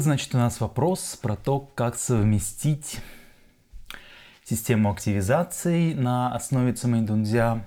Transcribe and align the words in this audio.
был, 0.00 0.04
значит, 0.04 0.34
у 0.34 0.38
нас 0.38 0.60
вопрос 0.60 1.18
про 1.20 1.36
то, 1.36 1.60
как 1.74 1.94
совместить 1.94 3.00
систему 4.44 4.90
активизации 4.90 5.92
на 5.92 6.34
основе 6.34 6.72
Цимэйдунзя 6.72 7.66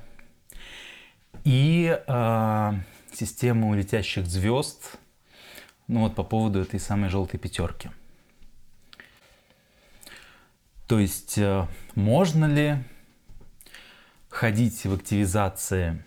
и 1.44 1.96
э, 2.08 2.72
систему 3.14 3.76
летящих 3.76 4.26
звезд, 4.26 4.98
ну 5.88 6.00
вот 6.00 6.16
по 6.16 6.24
поводу 6.24 6.62
этой 6.62 6.80
самой 6.80 7.12
желтой 7.12 7.40
пятерки. 7.40 7.92
То 10.88 10.98
есть 10.98 11.38
э, 11.38 11.68
можно 11.94 12.46
ли 12.46 12.78
ходить 14.30 14.86
в 14.86 14.94
активизации, 14.94 16.04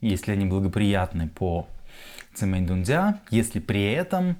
если 0.00 0.32
они 0.32 0.46
благоприятны 0.46 1.28
по 1.28 1.68
Цимэйдунзя, 2.32 3.20
если 3.30 3.60
при 3.60 3.92
этом 3.92 4.38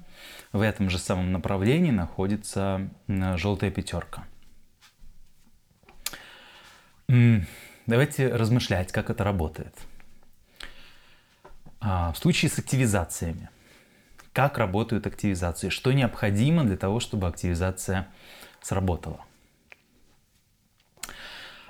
в 0.55 0.61
этом 0.61 0.89
же 0.89 0.97
самом 0.97 1.33
направлении 1.33 1.91
находится 1.91 2.89
желтая 3.07 3.71
пятерка. 3.71 4.23
Давайте 7.85 8.33
размышлять, 8.33 8.91
как 8.91 9.09
это 9.09 9.23
работает. 9.23 9.75
А, 11.81 12.13
в 12.13 12.17
случае 12.17 12.49
с 12.49 12.57
активизациями. 12.57 13.49
Как 14.33 14.57
работают 14.57 15.05
активизации? 15.05 15.69
Что 15.69 15.91
необходимо 15.91 16.63
для 16.63 16.77
того, 16.77 16.99
чтобы 16.99 17.27
активизация 17.27 18.07
сработала? 18.61 19.19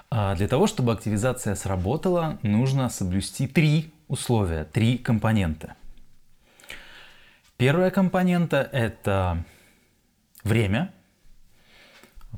А, 0.09 0.35
для 0.35 0.47
того, 0.47 0.67
чтобы 0.67 0.93
активизация 0.93 1.55
сработала, 1.55 2.39
нужно 2.43 2.89
соблюсти 2.89 3.47
три 3.47 3.91
условия, 4.07 4.63
три 4.63 4.99
компонента– 4.99 5.75
Первая 7.57 7.89
компонента– 7.89 8.69
это 8.73 9.45
время, 10.43 10.93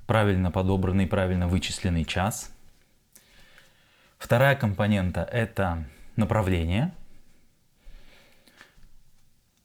правильно 0.06 0.52
подобранный, 0.52 1.08
правильно 1.08 1.48
вычисленный 1.48 2.06
час. 2.06 2.52
Вторая 4.20 4.56
компонента– 4.56 5.24
это 5.32 5.86
направление. 6.18 6.94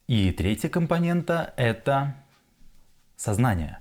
И 0.07 0.31
третья 0.31 0.69
компонента– 0.69 1.53
это 1.55 2.15
сознание. 3.15 3.77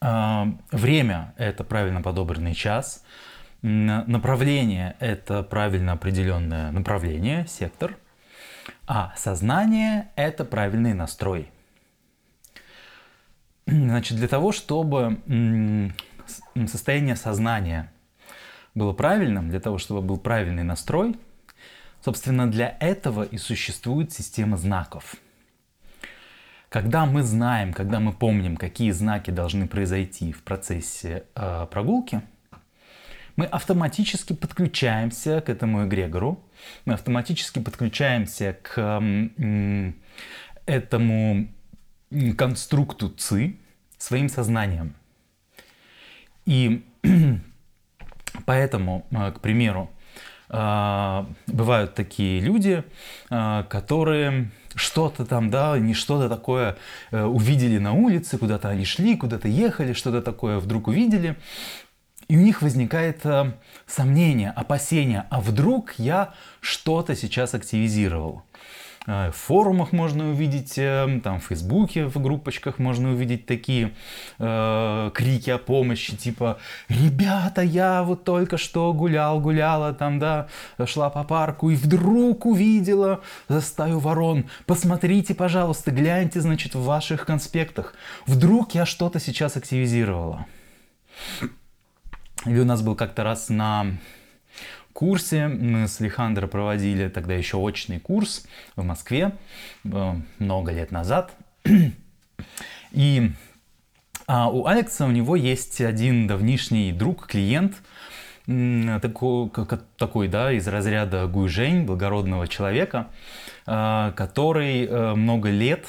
А, 0.00 0.48
время– 0.70 1.34
это 1.36 1.62
правильно 1.62 2.00
подобранный 2.00 2.54
час. 2.54 3.04
Направление– 3.60 4.96
это 5.00 5.42
правильно 5.42 5.92
определенное 5.92 6.70
направление, 6.72 7.46
сектор– 7.48 7.98
а 8.86 9.12
сознание– 9.16 10.08
это 10.16 10.44
правильный 10.44 10.94
настрой. 10.94 11.50
Значит, 13.66 14.16
для 14.16 14.28
того, 14.28 14.52
чтобы 14.52 15.92
состояние 16.66 17.16
сознания 17.16 17.92
было 18.74 18.92
правильным, 18.92 19.50
для 19.50 19.60
того, 19.60 19.78
чтобы 19.78 20.02
был 20.02 20.18
правильный 20.18 20.62
настрой, 20.62 21.16
собственно, 22.04 22.50
для 22.50 22.76
этого 22.78 23.24
и 23.24 23.38
существует 23.38 24.12
система 24.12 24.56
знаков. 24.56 25.16
Когда 26.68 27.06
мы 27.06 27.22
знаем, 27.22 27.72
когда 27.72 28.00
мы 28.00 28.12
помним, 28.12 28.56
какие 28.56 28.90
знаки 28.90 29.30
должны 29.30 29.66
произойти 29.66 30.32
в 30.32 30.42
процессе 30.42 31.24
э, 31.34 31.66
прогулки– 31.70 32.22
мы 33.36 33.44
автоматически 33.44 34.32
подключаемся 34.32 35.40
к 35.40 35.48
этому 35.48 35.86
эгрегору, 35.86 36.42
мы 36.84 36.94
автоматически 36.94 37.60
подключаемся 37.60 38.56
к 38.62 39.02
этому 40.66 41.48
конструкту 42.36 43.10
ЦИ 43.10 43.58
своим 43.98 44.28
сознанием. 44.28 44.94
И 46.44 46.84
поэтому, 48.46 49.06
э, 49.10 49.32
к 49.32 49.40
примеру, 49.40 49.90
э, 50.48 51.24
бывают 51.46 51.94
такие 51.94 52.40
люди, 52.40 52.84
э, 53.30 53.64
которые 53.68 54.50
что-то 54.74 55.24
там, 55.24 55.50
да, 55.50 55.78
не 55.78 55.94
что-то 55.94 56.28
такое 56.28 56.76
увидели 57.10 57.78
на 57.78 57.94
улице, 57.94 58.36
куда-то 58.36 58.68
они 58.68 58.84
шли, 58.84 59.16
куда-то 59.16 59.48
ехали, 59.48 59.94
что-то 59.94 60.20
такое 60.20 60.58
вдруг 60.58 60.88
увидели, 60.88 61.36
и 62.28 62.36
у 62.36 62.40
них 62.40 62.62
возникает 62.62 63.24
э, 63.24 63.52
сомнение, 63.86 64.50
опасение, 64.50 65.26
а 65.30 65.40
вдруг 65.40 65.94
я 65.98 66.34
что-то 66.60 67.14
сейчас 67.14 67.54
активизировал. 67.54 68.42
Э, 69.06 69.30
в 69.30 69.36
форумах 69.36 69.92
можно 69.92 70.28
увидеть, 70.30 70.76
э, 70.78 71.20
там 71.22 71.40
в 71.40 71.44
Фейсбуке, 71.44 72.06
в 72.06 72.20
группочках 72.20 72.78
можно 72.78 73.10
увидеть 73.10 73.46
такие 73.46 73.92
э, 74.38 75.10
крики 75.14 75.50
о 75.50 75.58
помощи, 75.58 76.16
типа 76.16 76.58
«Ребята, 76.88 77.62
я 77.62 78.02
вот 78.02 78.24
только 78.24 78.58
что 78.58 78.92
гулял, 78.92 79.40
гуляла, 79.40 79.92
там, 79.92 80.18
да, 80.18 80.48
шла 80.84 81.10
по 81.10 81.24
парку 81.24 81.70
и 81.70 81.76
вдруг 81.76 82.46
увидела 82.46 83.20
стаю 83.60 83.98
ворон. 83.98 84.46
Посмотрите, 84.66 85.34
пожалуйста, 85.34 85.90
гляньте, 85.90 86.40
значит, 86.40 86.74
в 86.74 86.82
ваших 86.82 87.26
конспектах. 87.26 87.94
Вдруг 88.26 88.74
я 88.74 88.86
что-то 88.86 89.20
сейчас 89.20 89.56
активизировала». 89.56 90.46
Или 92.46 92.60
у 92.60 92.64
нас 92.64 92.80
был 92.80 92.94
как-то 92.94 93.24
раз 93.24 93.48
на 93.48 93.86
курсе, 94.92 95.48
мы 95.48 95.88
с 95.88 96.00
Алехандро 96.00 96.46
проводили 96.46 97.08
тогда 97.08 97.34
еще 97.34 97.56
очный 97.56 97.98
курс 97.98 98.46
в 98.76 98.84
Москве 98.84 99.32
э, 99.84 100.14
много 100.38 100.72
лет 100.72 100.92
назад. 100.92 101.32
И 102.92 103.32
а 104.28 104.48
у 104.48 104.66
Алекса 104.66 105.06
у 105.06 105.10
него 105.10 105.34
есть 105.36 105.80
один 105.80 106.26
давнишний 106.26 106.92
друг, 106.92 107.26
клиент, 107.26 107.76
такой, 108.46 109.50
такой 109.98 110.28
да, 110.28 110.52
из 110.52 110.66
разряда 110.68 111.26
Гуйжень, 111.26 111.84
благородного 111.84 112.46
человека, 112.46 113.08
э, 113.66 114.12
который 114.16 114.86
э, 114.86 115.14
много 115.14 115.50
лет 115.50 115.86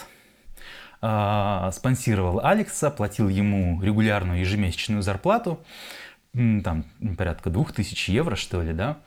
спонсировал 0.99 2.43
Алекса, 2.43 2.89
платил 2.89 3.29
ему 3.29 3.79
регулярную 3.83 4.39
ежемесячную 4.39 5.03
зарплату, 5.03 5.63
там 6.63 6.85
порядка 7.17 7.49
двух 7.49 7.73
тысяч 7.73 8.09
евро, 8.09 8.35
что 8.35 8.61
ли, 8.61 8.73
да. 8.73 8.97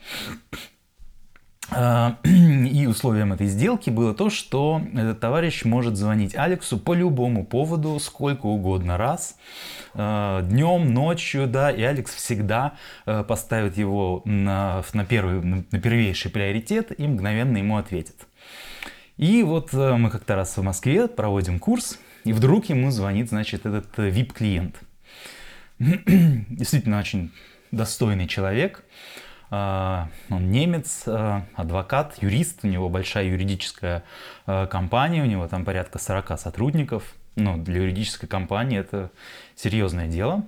А, 1.73 2.17
и 2.25 2.87
условием 2.87 3.33
этой 3.33 3.47
сделки 3.47 3.91
было 3.91 4.15
то, 4.15 4.31
что 4.31 4.83
этот 4.93 5.21
товарищ 5.21 5.65
может 5.65 5.97
звонить 5.97 6.35
Алексу 6.35 6.79
по 6.79 6.95
любому 6.95 7.45
поводу, 7.45 7.99
сколько 8.01 8.47
угодно 8.47 8.97
раз, 8.97 9.37
а, 9.95 10.43
днем, 10.43 10.93
ночью, 10.93 11.47
да, 11.47 11.71
и 11.71 11.83
Алекс 11.83 12.13
всегда 12.13 12.75
а, 13.07 13.23
поставит 13.23 13.77
его 13.77 14.23
на, 14.25 14.83
на, 14.93 15.05
первый, 15.05 15.41
на 15.43 15.81
первейший 15.81 16.31
приоритет 16.31 16.99
и 16.99 17.07
мгновенно 17.07 17.59
ему 17.59 17.77
ответит. 17.77 18.27
И 19.17 19.43
вот 19.43 19.75
мы 19.75 20.09
как-то 20.11 20.35
раз 20.35 20.57
в 20.57 20.63
Москве 20.63 21.07
проводим 21.07 21.59
курс, 21.59 21.99
и 22.25 22.33
вдруг 22.33 22.71
ему 22.71 22.91
звонит, 22.91 23.29
значит, 23.29 23.67
этот 23.67 23.87
VIP-клиент– 23.99 24.77
действительно 26.51 26.99
очень 26.99 27.33
достойный 27.71 28.29
человек. 28.29 28.85
А, 29.51 30.09
он 30.29 30.51
немец, 30.51 31.05
а, 31.07 31.47
адвокат, 31.55 32.23
юрист, 32.23 32.61
у 32.65 32.69
него 32.69 32.89
большая 32.91 33.25
юридическая 33.25 34.05
а, 34.47 34.67
компания, 34.67 35.23
у 35.23 35.27
него 35.27 35.49
там 35.49 35.65
порядка 35.65 35.99
40 35.99 36.39
сотрудников. 36.39 37.15
Ну, 37.37 37.57
для 37.57 37.81
юридической 37.81 38.27
компании 38.27 38.79
это 38.79 39.11
серьезное 39.57 40.07
дело. 40.07 40.47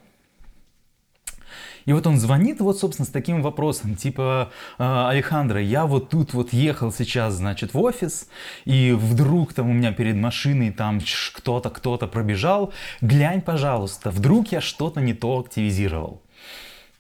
И 1.85 1.93
вот 1.93 2.07
он 2.07 2.19
звонит 2.19 2.61
вот, 2.61 2.79
собственно, 2.79 3.07
с 3.07 3.11
таким 3.11 3.43
вопросом, 3.43 3.97
типа, 3.97 4.51
«А, 4.79 5.11
Алехандро, 5.11 5.61
я 5.61 5.87
вот 5.87 6.11
тут 6.11 6.33
вот 6.33 6.53
ехал 6.53 6.93
сейчас, 6.93 7.35
значит, 7.35 7.75
в 7.75 7.81
офис, 7.81 8.29
и 8.65 8.93
вдруг 8.93 9.53
там 9.53 9.71
у 9.71 9.73
меня 9.73 9.93
перед 9.93 10.17
машиной 10.17 10.71
там 10.71 11.01
кто-то, 11.35 11.71
кто-то 11.71 12.07
пробежал, 12.07 12.73
глянь, 13.01 13.43
пожалуйста, 13.43 14.11
вдруг 14.11 14.53
я 14.53 14.61
что-то 14.61 15.01
не 15.01 15.15
то 15.15 15.39
активизировал. 15.39 16.22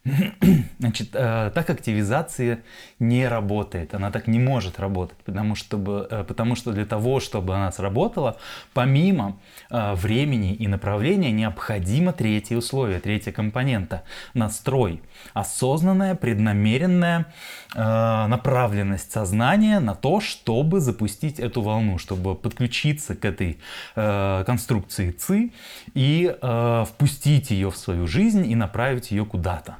Значит, 0.80 1.10
э, 1.12 1.52
так 1.54 1.70
активизация 1.70 2.62
не 2.98 3.28
работает, 3.28 3.94
она 3.94 4.10
так 4.10 4.26
не 4.26 4.40
может 4.40 4.80
работать, 4.80 5.18
потому 5.18 5.54
что, 5.54 6.08
э, 6.10 6.24
потому 6.24 6.56
что 6.56 6.72
для 6.72 6.84
того, 6.84 7.20
чтобы 7.20 7.54
она 7.54 7.70
сработала, 7.70 8.36
помимо 8.74 9.38
э, 9.70 9.94
времени 9.94 10.54
и 10.54 10.66
направления 10.66 11.30
необходимо 11.30 12.12
третье 12.12 12.56
условие, 12.56 12.98
третья 12.98 13.30
компонента– 13.30 14.02
настрой, 14.34 15.00
осознанная, 15.34 16.14
преднамеренная 16.14 17.26
направленность 17.74 19.12
сознания 19.12 19.80
на 19.80 19.94
то, 19.94 20.20
чтобы 20.20 20.80
запустить 20.80 21.38
эту 21.38 21.62
волну, 21.62 21.98
чтобы 21.98 22.34
подключиться 22.34 23.14
к 23.14 23.24
этой 23.24 23.58
конструкции 23.94 25.10
ЦИ 25.10 25.52
и 25.94 26.36
впустить 26.86 27.50
ее 27.50 27.70
в 27.70 27.76
свою 27.76 28.06
жизнь 28.06 28.50
и 28.50 28.54
направить 28.54 29.10
ее 29.10 29.24
куда-то. 29.24 29.76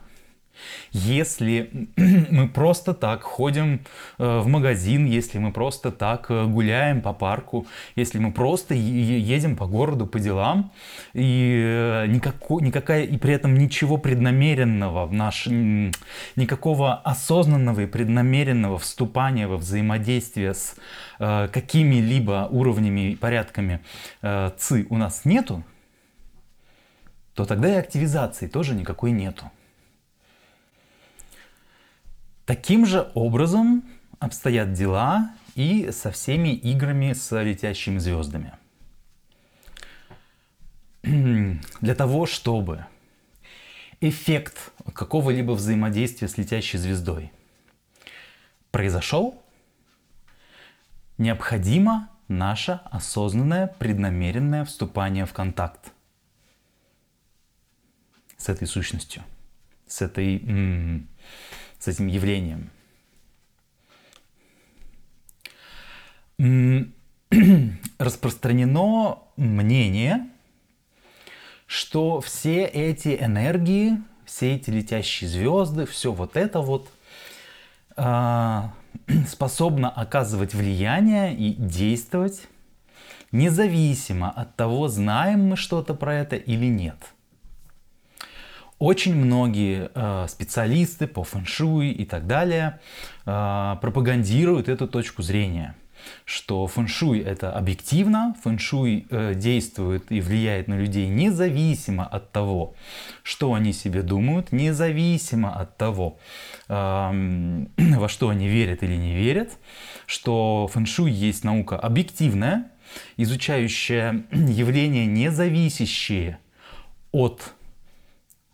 Если 0.92 1.88
мы 2.30 2.48
просто 2.48 2.94
так 2.94 3.22
ходим 3.22 3.80
э, 4.18 4.38
в 4.40 4.46
магазин, 4.46 5.06
если 5.06 5.38
мы 5.38 5.52
просто 5.52 5.90
так 5.90 6.30
э, 6.30 6.44
гуляем 6.46 7.00
по 7.00 7.12
парку, 7.12 7.66
если 7.96 8.18
мы 8.18 8.32
просто 8.32 8.74
едем 8.74 9.56
по 9.56 9.66
городу 9.66 10.06
по 10.06 10.18
делам, 10.18 10.72
и, 11.14 11.62
э, 11.64 12.06
никакой, 12.06 12.62
никакая, 12.62 13.04
и 13.04 13.16
при 13.16 13.34
этом 13.34 13.54
ничего 13.54 13.96
преднамеренного 13.96 15.06
в 15.06 15.12
наш, 15.12 15.46
никакого 16.36 16.94
осознанного 16.94 17.80
и 17.80 17.86
преднамеренного 17.86 18.78
вступания 18.78 19.48
во 19.48 19.56
взаимодействие 19.56 20.54
с 20.54 20.76
какими-либо 21.18 22.48
уровнями 22.50 23.12
и 23.12 23.16
порядками 23.16 23.80
ЦИ 24.22 24.86
у 24.90 24.96
нас 24.96 25.24
нету, 25.24 25.62
то 27.34 27.44
тогда 27.44 27.68
и 27.68 27.78
активизации 27.78 28.46
тоже 28.46 28.74
никакой 28.74 29.12
нету. 29.12 29.50
Таким 32.44 32.86
же 32.86 33.10
образом 33.14 33.84
обстоят 34.18 34.72
дела 34.72 35.32
и 35.54 35.90
со 35.92 36.10
всеми 36.10 36.50
играми 36.50 37.12
с 37.12 37.40
летящими 37.40 37.98
звездами. 37.98 38.52
Для 41.02 41.94
того, 41.94 42.26
чтобы 42.26 42.86
эффект 44.00 44.72
какого-либо 44.92 45.52
взаимодействия 45.52 46.28
с 46.28 46.36
летящей 46.36 46.78
звездой 46.78 47.32
произошел, 48.70 49.40
необходимо 51.18 52.08
наше 52.26 52.80
осознанное, 52.84 53.68
преднамеренное 53.78 54.64
вступание 54.64 55.26
в 55.26 55.32
контакт 55.32 55.92
с 58.36 58.48
этой 58.48 58.66
сущностью, 58.66 59.22
с 59.86 60.02
этой 60.02 61.06
с 61.82 61.88
этим 61.88 62.06
явлением. 62.06 62.70
Распространено 67.98 69.18
мнение, 69.36 70.28
что 71.66 72.20
все 72.20 72.64
эти 72.66 73.16
энергии, 73.20 74.00
все 74.24 74.54
эти 74.54 74.70
летящие 74.70 75.28
звезды, 75.28 75.86
все 75.86 76.12
вот 76.12 76.36
это 76.36 76.60
вот 76.60 76.88
э, 77.96 78.62
способно 79.28 79.90
оказывать 79.90 80.54
влияние 80.54 81.34
и 81.34 81.52
действовать 81.54 82.46
независимо 83.32 84.30
от 84.30 84.54
того, 84.54 84.86
знаем 84.86 85.48
мы 85.48 85.56
что-то 85.56 85.94
про 85.94 86.14
это 86.14 86.36
или 86.36 86.66
нет– 86.66 86.96
очень 88.82 89.14
многие 89.14 89.92
э, 89.94 90.26
специалисты 90.28 91.06
по 91.06 91.22
фэншуй 91.22 91.90
и 91.90 92.04
так 92.04 92.26
далее 92.26 92.80
э, 93.26 93.76
пропагандируют 93.80 94.68
эту 94.68 94.88
точку 94.88 95.22
зрения, 95.22 95.76
что 96.24 96.66
фэншуй 96.66 97.20
это 97.20 97.52
объективно, 97.52 98.34
фэншуй 98.42 99.06
э, 99.08 99.34
действует 99.36 100.10
и 100.10 100.20
влияет 100.20 100.66
на 100.66 100.76
людей 100.76 101.06
независимо 101.06 102.04
от 102.04 102.32
того, 102.32 102.74
что 103.22 103.54
они 103.54 103.72
себе 103.72 104.02
думают, 104.02 104.50
независимо 104.50 105.54
от 105.54 105.76
того, 105.76 106.18
э, 106.66 106.72
во 107.76 108.08
что 108.08 108.30
они 108.30 108.48
верят 108.48 108.82
или 108.82 108.96
не 108.96 109.14
верят, 109.14 109.52
что 110.06 110.68
фэншуй 110.72 111.12
есть 111.12 111.44
наука 111.44 111.78
объективная, 111.78 112.72
изучающая 113.16 114.24
явления, 114.32 115.06
не 115.06 115.30
зависящие 115.30 116.40
от 117.12 117.54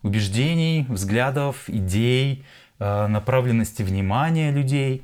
убеждений, 0.02 0.86
взглядов, 0.88 1.68
идей, 1.68 2.44
э, 2.78 3.06
направленности 3.06 3.82
внимания 3.82 4.50
людей. 4.50 5.02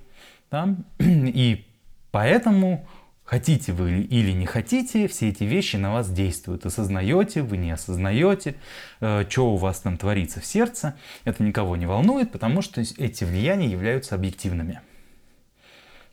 Да? 0.50 0.76
И 0.98 1.66
поэтому 2.10 2.86
хотите 3.24 3.72
вы 3.72 4.02
или 4.02 4.32
не 4.32 4.46
хотите, 4.46 5.08
все 5.08 5.30
эти 5.30 5.44
вещи 5.44 5.76
на 5.76 5.92
вас 5.92 6.10
действуют. 6.10 6.66
Осознаете, 6.66 7.42
вы 7.42 7.56
не 7.56 7.72
осознаете, 7.72 8.54
э, 9.00 9.24
что 9.28 9.52
у 9.52 9.56
вас 9.56 9.80
там 9.80 9.96
творится 9.96 10.40
в 10.40 10.46
сердце. 10.46 10.94
Это 11.24 11.42
никого 11.42 11.76
не 11.76 11.86
волнует, 11.86 12.30
потому 12.30 12.62
что 12.62 12.80
эти 12.80 13.24
влияния 13.24 13.66
являются 13.66 14.14
объективными, 14.14 14.80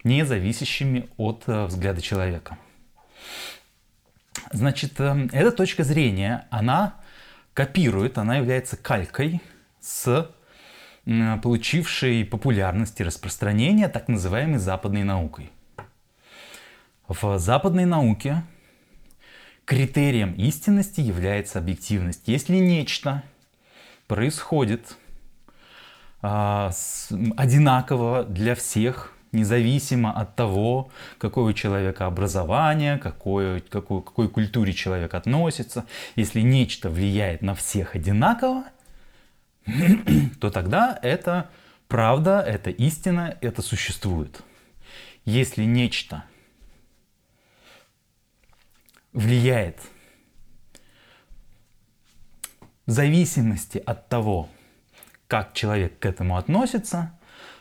не 0.03 0.25
зависящими 0.25 1.09
от 1.17 1.43
э, 1.47 1.65
взгляда 1.65 2.01
человека. 2.01 2.57
Значит, 4.53 4.99
эта 4.99 5.51
точка 5.51 5.83
зрения, 5.83 6.47
она 6.49 7.00
копирует, 7.53 8.17
она 8.17 8.37
является 8.37 8.77
калькой 8.77 9.41
с 9.79 10.29
получившей 11.41 12.23
популярность 12.25 12.99
и 12.99 13.03
распространение 13.03 13.87
так 13.87 14.07
называемой 14.07 14.59
западной 14.59 15.03
наукой. 15.03 15.51
В 17.07 17.39
западной 17.39 17.85
науке 17.85 18.43
критерием 19.65 20.33
истинности 20.33 21.01
является 21.01 21.59
объективность. 21.59 22.27
Если 22.27 22.55
нечто 22.55 23.23
происходит 24.07 24.97
а, 26.21 26.71
с, 26.71 27.09
одинаково 27.35 28.23
для 28.23 28.55
всех, 28.55 29.13
независимо 29.31 30.11
от 30.11 30.35
того, 30.35 30.91
какое 31.17 31.45
у 31.45 31.53
человека 31.53 32.05
образование, 32.05 32.97
какое, 32.97 33.61
какой, 33.61 34.01
какой 34.01 34.27
культуре 34.29 34.73
человек 34.73 35.13
относится. 35.13 35.85
Если 36.15 36.41
нечто 36.41 36.89
влияет 36.89 37.41
на 37.41 37.55
всех 37.55 37.95
одинаково, 37.95 38.65
то 40.39 40.49
тогда 40.49 40.99
это 41.01 41.49
правда, 41.87 42.41
это 42.41 42.69
истина, 42.69 43.37
это 43.41 43.61
существует. 43.61 44.41
Если 45.25 45.63
нечто 45.63 46.23
влияет 49.13 49.79
в 52.85 52.91
зависимости 52.91 53.81
от 53.85 54.09
того, 54.09 54.49
как 55.27 55.53
человек 55.53 55.99
к 55.99 56.05
этому 56.05 56.37
относится, 56.37 57.17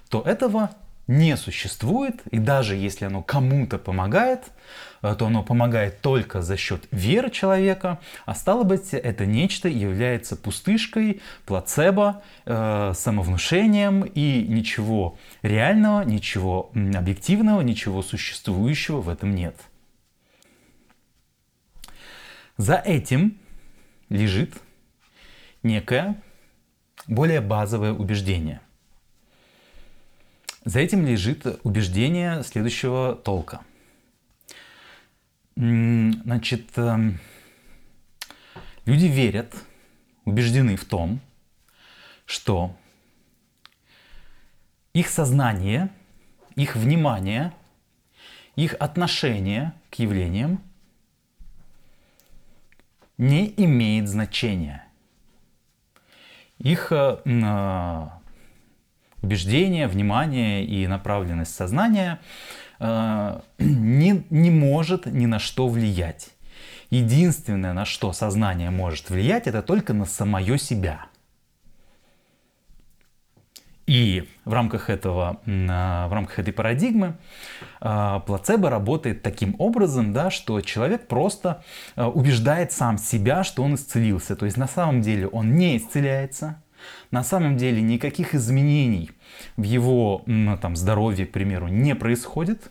то 0.09 0.23
этого 0.23 0.71
не 1.11 1.37
существует, 1.37 2.23
и 2.31 2.39
даже 2.39 2.77
если 2.77 3.05
оно 3.05 3.21
кому-то 3.21 3.79
помогает, 3.79 4.45
э, 5.03 5.17
то 5.19 5.27
оно 5.27 5.43
помогает 5.43 6.01
только 6.01 6.41
за 6.41 6.57
счет 6.57 6.87
веры 6.93 7.31
человека, 7.31 7.99
а 8.27 8.35
стало 8.37 8.63
быть, 8.63 8.95
это 8.95 9.27
нечто 9.27 9.69
является 9.69 10.37
пустышкой, 10.37 11.21
плацебо, 11.47 12.23
э, 12.47 12.93
самовнушением, 12.95 14.03
и 14.05 14.47
ничего 14.49 15.19
реального, 15.43 16.03
ничего 16.03 16.71
объективного, 16.75 17.61
ничего 17.63 18.03
существующего 18.03 19.01
в 19.01 19.09
этом 19.09 19.35
нет. 19.35 19.57
За 22.57 22.77
этим 22.77 23.37
лежит 24.11 24.53
некое 25.65 26.23
более 27.09 27.41
базовое 27.41 27.93
убеждение– 27.93 28.61
за 30.65 30.81
этим 30.81 31.07
лежит 31.07 31.47
убеждение 31.63 32.43
следующего 32.43 33.15
толка. 33.15 33.61
Значит, 35.57 36.71
эм, 36.77 37.19
люди 38.85 39.07
верят, 39.07 39.55
убеждены 40.25 40.77
в 40.77 40.85
том, 40.85 41.21
что 42.27 42.77
их 44.93 45.09
сознание, 45.09 45.91
их 46.57 46.77
внимание, 46.77 47.53
их 48.57 48.75
отношение 48.75 49.73
к 49.91 49.95
явлениям 49.97 50.63
не 53.19 53.53
имеет 53.57 54.09
значения. 54.09 54.87
Их 56.59 56.93
э, 56.93 58.11
убеждение, 59.23 59.87
внимание 59.87 60.65
и 60.65 60.87
направленность 60.87 61.55
сознания 61.55 62.21
э, 62.79 63.41
не, 63.59 64.25
не 64.31 64.51
может 64.51 65.07
ни 65.07 65.27
на 65.27 65.39
что 65.39 65.69
влиять. 65.69 66.31
Единственное, 66.91 67.73
на 67.73 67.85
что 67.85 68.13
сознание 68.13 68.71
может 68.71 69.11
влиять, 69.11 69.47
это 69.47 69.63
только 69.63 69.95
на 69.95 70.07
самое 70.07 70.59
себя. 70.59 71.07
И 73.91 74.29
в 74.45 74.53
рамках, 74.53 74.89
этого, 74.89 75.41
в 75.45 76.13
рамках 76.13 76.39
этой 76.39 76.53
парадигмы 76.53 77.17
э, 77.81 78.21
плацебо 78.25 78.71
работает 78.71 79.23
таким 79.23 79.57
образом, 79.59 80.13
да, 80.13 80.31
что 80.31 80.61
человек 80.61 81.09
просто 81.09 81.65
э, 81.97 82.05
убеждает 82.05 82.71
сам 82.71 82.99
себя, 82.99 83.43
что 83.43 83.65
он 83.65 83.75
исцелился. 83.75 84.37
То 84.37 84.45
есть 84.45 84.57
на 84.57 84.69
самом 84.69 85.01
деле 85.01 85.27
он 85.27 85.57
не 85.57 85.77
исцеляется, 85.77 86.63
на 87.11 87.25
самом 87.25 87.57
деле 87.57 87.81
никаких 87.81 88.35
изменений 88.35 89.11
в 89.57 89.63
его 89.63 90.25
там, 90.61 90.77
здоровье, 90.77 91.27
к 91.27 91.33
примеру, 91.33 91.69
не 91.69 91.95
происходит. 91.95 92.71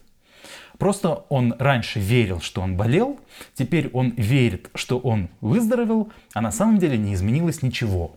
Просто 0.77 1.25
он 1.29 1.55
раньше 1.59 1.99
верил, 1.99 2.39
что 2.39 2.61
он 2.61 2.77
болел, 2.77 3.19
теперь 3.53 3.89
он 3.91 4.11
верит, 4.11 4.69
что 4.75 4.97
он 4.97 5.29
выздоровел, 5.41 6.11
а 6.33 6.41
на 6.41 6.51
самом 6.51 6.77
деле 6.77 6.97
не 6.97 7.13
изменилось 7.13 7.61
ничего. 7.61 8.15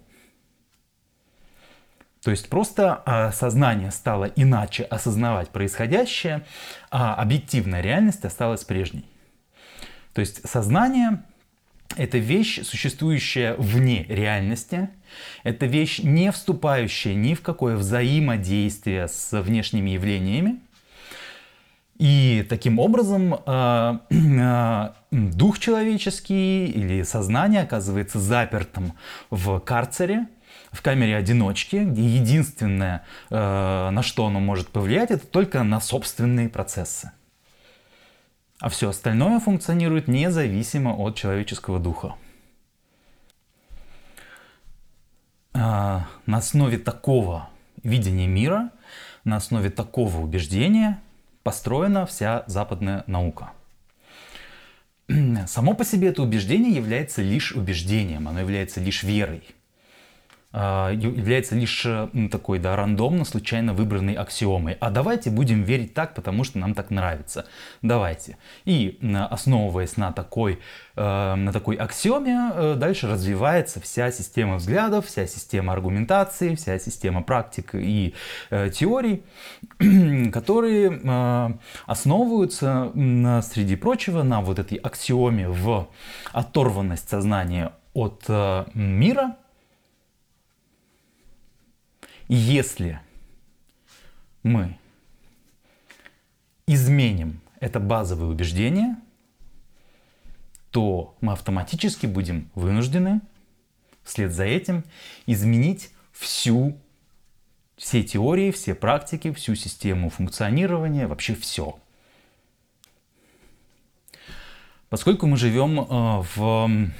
То 2.22 2.30
есть 2.30 2.48
просто 2.48 3.02
а, 3.04 3.32
сознание 3.32 3.90
стало 3.90 4.26
иначе 4.26 4.84
осознавать 4.84 5.48
происходящее, 5.48 6.44
а 6.88 7.16
объективная 7.16 7.80
реальность 7.80 8.24
осталась 8.24 8.62
прежней. 8.62 9.04
То 10.12 10.20
есть 10.20 10.48
сознание– 10.48 11.24
это 11.96 12.18
вещь, 12.18 12.60
существующая 12.62 13.54
вне 13.54 14.04
реальности, 14.08 14.88
это 15.42 15.66
вещь, 15.66 16.00
не 16.00 16.32
вступающая 16.32 17.14
ни 17.14 17.34
в 17.34 17.42
какое 17.42 17.76
взаимодействие 17.76 19.08
с 19.08 19.40
внешними 19.40 19.90
явлениями. 19.90 20.60
И 21.98 22.44
таким 22.48 22.78
образом 22.78 23.34
э, 23.34 23.98
э, 24.10 24.88
дух 25.10 25.58
человеческий 25.58 26.66
или 26.66 27.02
сознание 27.02 27.62
оказывается 27.62 28.18
запертым 28.18 28.94
в 29.30 29.60
карцере– 29.60 30.26
в 30.72 30.80
камере 30.80 31.16
одиночки, 31.16 31.76
где 31.76 32.02
единственное, 32.02 33.04
э, 33.30 33.90
на 33.90 34.02
что 34.02 34.26
оно 34.26 34.40
может 34.40 34.68
повлиять, 34.68 35.10
это 35.10 35.26
только 35.26 35.62
на 35.62 35.80
собственные 35.80 36.48
процессы. 36.48 37.12
А 38.62 38.68
все 38.68 38.90
остальное 38.90 39.40
функционирует 39.40 40.06
независимо 40.06 40.90
от 40.90 41.16
человеческого 41.16 41.80
духа. 41.80 42.14
А, 45.52 46.06
на 46.26 46.36
основе 46.36 46.78
такого 46.78 47.50
видения 47.82 48.28
мира, 48.28 48.70
на 49.24 49.34
основе 49.34 49.68
такого 49.68 50.18
убеждения 50.18 51.00
построена 51.42 52.06
вся 52.06 52.44
западная 52.46 53.02
наука. 53.08 53.50
Само 55.48 55.74
по 55.74 55.84
себе 55.84 56.10
это 56.10 56.22
убеждение 56.22 56.70
является 56.70 57.20
лишь 57.20 57.50
убеждением, 57.50 58.28
оно 58.28 58.38
является 58.38 58.78
лишь 58.80 59.02
верой– 59.02 59.42
является 60.52 61.54
лишь 61.54 61.86
такой, 62.30 62.58
да, 62.58 62.76
рандомно, 62.76 63.24
случайно 63.24 63.72
выбранной 63.72 64.14
аксиомой. 64.14 64.76
А 64.80 64.90
давайте 64.90 65.30
будем 65.30 65.62
верить 65.62 65.94
так, 65.94 66.14
потому 66.14 66.44
что 66.44 66.58
нам 66.58 66.74
так 66.74 66.90
нравится. 66.90 67.46
Давайте. 67.80 68.36
И 68.64 68.98
основываясь 69.30 69.96
на 69.96 70.12
такой, 70.12 70.58
э, 70.96 71.34
на 71.34 71.52
такой 71.52 71.76
аксиоме, 71.76 72.52
э, 72.54 72.74
дальше 72.76 73.08
развивается 73.08 73.80
вся 73.80 74.12
система 74.12 74.56
взглядов, 74.56 75.06
вся 75.06 75.26
система 75.26 75.72
аргументации, 75.72 76.54
вся 76.54 76.78
система 76.78 77.22
практик 77.22 77.74
и 77.74 78.14
э, 78.50 78.70
теорий, 78.70 79.24
которые 80.32 81.58
основываются, 81.86 82.92
среди 83.42 83.76
прочего, 83.76 84.22
на 84.22 84.40
вот 84.40 84.58
этой 84.58 84.76
аксиоме 84.78 85.48
в 85.48 85.88
оторванность 86.32 87.08
сознания 87.08 87.72
от 87.94 88.28
мира– 88.74 89.36
если 92.34 92.98
мы 94.42 94.78
изменим 96.66 97.40
это 97.60 97.78
базовое 97.78 98.28
убеждение, 98.28 98.96
то 100.70 101.14
мы 101.20 101.34
автоматически 101.34 102.06
будем 102.06 102.50
вынуждены 102.54 103.20
вслед 104.02 104.32
за 104.32 104.44
этим 104.44 104.82
изменить 105.26 105.90
всю, 106.12 106.78
все 107.76 108.02
теории, 108.02 108.50
все 108.50 108.74
практики, 108.74 109.30
всю 109.32 109.54
систему 109.54 110.08
функционирования, 110.08 111.06
вообще 111.06 111.34
все. 111.34 111.78
Поскольку 114.88 115.26
мы 115.26 115.36
живем 115.36 115.80
э, 115.80 115.84
в 116.34 116.90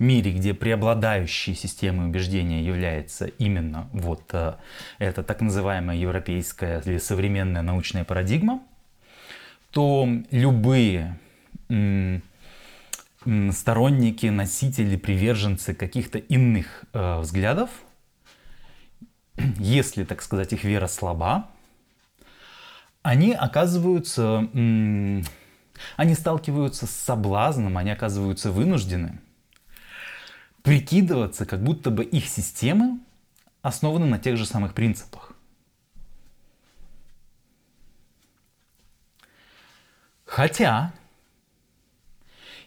мире, 0.00 0.32
где 0.32 0.54
преобладающей 0.54 1.54
системой 1.54 2.08
убеждения 2.08 2.64
является 2.64 3.26
именно 3.26 3.88
вот 3.92 4.22
э, 4.32 4.54
эта 4.98 5.22
так 5.22 5.40
называемая 5.40 5.96
европейская 5.96 6.80
или 6.80 6.98
современная 6.98 7.62
научная 7.62 8.04
парадигма, 8.04 8.62
то 9.70 10.08
любые 10.30 11.18
сторонники, 13.52 14.26
носители, 14.26 14.96
приверженцы 14.96 15.74
каких-то 15.74 16.18
иных 16.18 16.84
э, 16.92 17.20
взглядов, 17.20 17.70
если, 19.58 20.04
так 20.04 20.22
сказать, 20.22 20.52
их 20.52 20.64
вера 20.64 20.86
слаба, 20.86 21.50
они 23.02 23.32
оказываются, 23.32 24.48
они 24.52 26.14
сталкиваются 26.14 26.86
с 26.86 26.90
соблазном, 26.90 27.78
они 27.78 27.90
оказываются 27.90 28.50
вынуждены 28.50 29.20
прикидываться, 30.62 31.46
как 31.46 31.62
будто 31.62 31.90
бы 31.90 32.04
их 32.04 32.28
системы 32.28 33.00
основаны 33.62 34.06
на 34.06 34.18
тех 34.18 34.36
же 34.36 34.46
самых 34.46 34.74
принципах. 34.74 35.32
Хотя, 40.24 40.92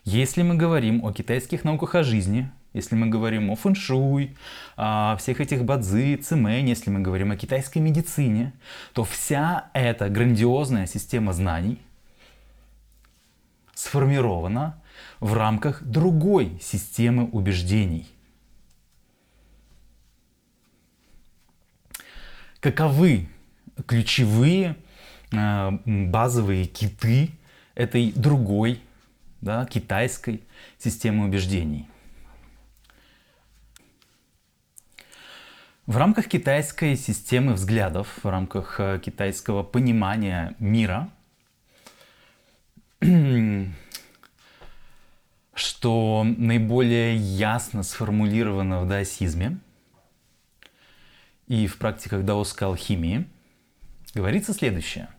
если 0.04 0.44
мы 0.44 0.56
говорим 0.56 1.06
о 1.06 1.14
китайских 1.14 1.64
науках 1.64 1.96
о 1.96 2.04
жизни, 2.04 2.52
если 2.74 2.96
мы 2.96 3.08
говорим 3.08 3.52
о 3.52 3.56
фэншуй, 3.56 4.36
о 4.76 5.16
всех 5.18 5.40
этих 5.40 5.64
бадзи, 5.64 6.18
цимэнь, 6.18 6.68
если 6.68 6.90
мы 6.90 7.00
говорим 7.00 7.32
о 7.32 7.38
китайской 7.38 7.78
медицине, 7.78 8.52
то 8.94 9.04
вся 9.04 9.70
эта 9.74 10.10
грандиозная 10.10 10.88
система 10.88 11.34
знаний 11.34 11.80
сформирована 13.76 14.82
в 15.24 15.36
рамках 15.36 15.82
другой 15.84 16.60
системы 16.62 17.30
убеждений. 17.30 18.12
Каковы 22.60 23.30
ключевые 23.88 24.76
э, 25.32 25.72
базовые 25.86 26.66
киты 26.66 27.30
этой 27.74 28.12
другой 28.12 28.82
да, 29.40 29.66
китайской 29.66 30.44
системы 30.78 31.24
убеждений? 31.28 31.88
В 35.86 35.96
рамках 35.96 36.28
китайской 36.28 36.98
системы 36.98 37.54
взглядов, 37.54 38.10
в 38.24 38.28
рамках 38.28 38.78
э, 38.78 39.00
китайского 39.00 39.64
понимания 39.64 40.54
мира 40.60 41.10
что 45.54 46.24
наиболее 46.24 47.16
ясно 47.16 47.84
сформулировано 47.84 48.82
в 48.82 48.88
даосизме 48.88 49.60
и 51.48 51.68
в 51.68 51.78
практиках 51.78 52.26
даосской 52.26 52.68
алхимии, 52.68 53.28
говорится 54.16 54.54
следующее. 54.54 55.10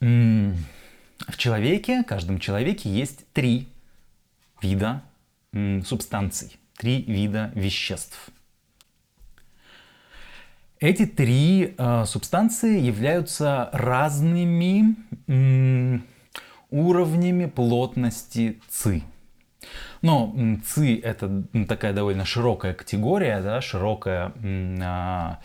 В 0.00 1.36
человеке, 1.36 2.02
в 2.02 2.06
каждом 2.06 2.38
человеке 2.38 2.88
есть 2.88 3.30
три 3.32 3.68
вида 4.62 5.02
субстанций, 5.84 6.56
три 6.76 7.02
вида 7.02 7.52
веществ. 7.54 8.30
Эти 10.78 11.04
три 11.04 11.74
э, 11.76 12.04
субстанции 12.06 12.80
являются 12.80 13.68
разными 13.74 14.96
уровнями 16.70 17.46
плотности 17.46 18.60
ЦИ. 18.68 19.04
Но 20.02 20.34
ЦИ 20.64 20.96
это 20.96 21.44
такая 21.68 21.92
довольно 21.92 22.24
широкая 22.24 22.72
категория, 22.72 23.40
да, 23.42 23.60
широкая, 23.60 24.32
а, 24.82 25.40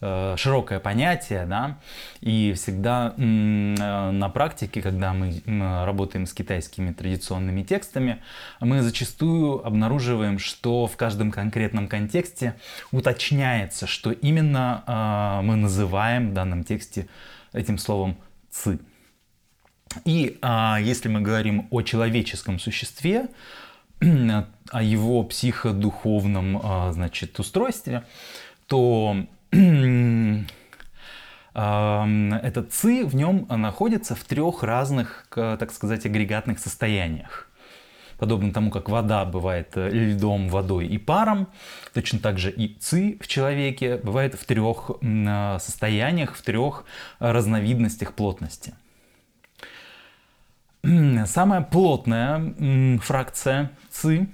э, 0.00 0.34
широкое 0.36 0.78
понятие, 0.78 1.44
да, 1.46 1.78
и 2.20 2.52
всегда 2.54 3.14
э, 3.16 3.20
на 3.20 4.28
практике, 4.28 4.80
когда 4.80 5.12
мы 5.12 5.42
работаем 5.84 6.26
с 6.26 6.32
китайскими 6.32 6.92
традиционными 6.92 7.64
текстами, 7.64 8.22
мы 8.60 8.82
зачастую 8.82 9.66
обнаруживаем, 9.66 10.38
что 10.38 10.86
в 10.86 10.96
каждом 10.96 11.32
конкретном 11.32 11.88
контексте 11.88 12.54
уточняется, 12.92 13.88
что 13.88 14.12
именно 14.12 14.84
э, 14.86 15.44
мы 15.44 15.56
называем 15.56 16.30
в 16.30 16.34
данном 16.34 16.62
тексте 16.62 17.08
этим 17.52 17.78
словом 17.78 18.16
ци. 18.50 18.78
И 20.04 20.38
а, 20.42 20.78
если 20.80 21.08
мы 21.08 21.20
говорим 21.20 21.68
о 21.70 21.82
человеческом 21.82 22.58
существе, 22.58 23.28
о 24.00 24.82
его 24.82 25.22
психодуховном 25.24 26.60
а, 26.62 26.92
значит, 26.92 27.38
устройстве, 27.38 28.04
то 28.66 29.16
этот 29.52 30.44
ци 32.72 33.04
в 33.04 33.14
нем 33.14 33.46
находится 33.48 34.14
в 34.14 34.24
трех 34.24 34.62
разных, 34.62 35.26
так 35.30 35.72
сказать, 35.72 36.04
агрегатных 36.04 36.58
состояниях. 36.58 37.48
Подобно 38.18 38.52
тому, 38.52 38.70
как 38.70 38.88
вода 38.88 39.26
бывает 39.26 39.72
э, 39.74 39.90
льдом, 39.90 40.48
водой 40.48 40.86
и 40.86 40.96
паром, 40.96 41.48
точно 41.92 42.18
так 42.18 42.38
же 42.38 42.50
и 42.50 42.74
ци 42.78 43.18
в 43.20 43.26
человеке 43.26 43.98
бывает 43.98 44.34
в 44.34 44.44
трех 44.46 44.90
состояниях, 45.62 46.34
в 46.34 46.42
трех 46.42 46.84
разновидностях 47.18 48.14
плотности– 48.14 48.74
Самая 51.26 51.62
плотная 51.62 52.98
фракция 53.00 53.72
ЦИ 53.90 54.28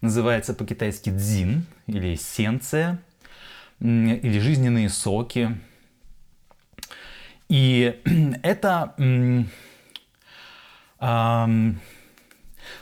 называется 0.00 0.54
по-китайски 0.54 1.10
дзин 1.10 1.66
или 1.86 2.14
эссенция, 2.14 3.00
или 3.80 4.38
жизненные 4.40 4.88
соки. 4.90 5.56
И 7.48 8.00
это 8.42 8.94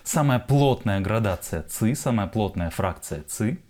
самая 0.02 0.38
плотная 0.40 1.00
градация 1.00 1.62
ЦИ, 1.62 1.94
самая 1.94 2.26
плотная 2.26 2.70
фракция 2.70 3.22
ЦИ, 3.22 3.60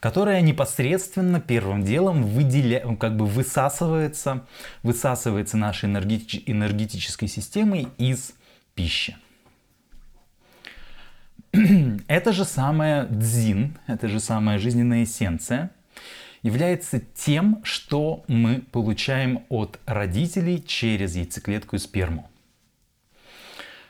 которая 0.00 0.40
непосредственно 0.40 1.40
первым 1.40 1.82
делом 1.84 2.24
выделя... 2.24 2.96
как 2.96 3.16
бы 3.16 3.26
высасывается, 3.26 4.46
высасывается 4.82 5.56
нашей 5.56 5.86
энергетич... 5.86 6.42
энергетической 6.46 7.28
системой 7.28 7.88
из 7.98 8.34
пищи. 8.74 9.16
Это 12.08 12.32
же 12.32 12.44
самая 12.44 13.06
дзин, 13.06 13.76
это 13.86 14.08
же 14.08 14.20
самая 14.20 14.58
жизненная 14.58 15.04
эссенция 15.04 15.70
является 16.42 16.98
тем, 16.98 17.60
что 17.62 18.24
мы 18.26 18.62
получаем 18.72 19.44
от 19.48 19.78
родителей 19.86 20.62
через 20.64 21.14
яйцеклетку 21.14 21.76
и 21.76 21.78
сперму. 21.78 22.28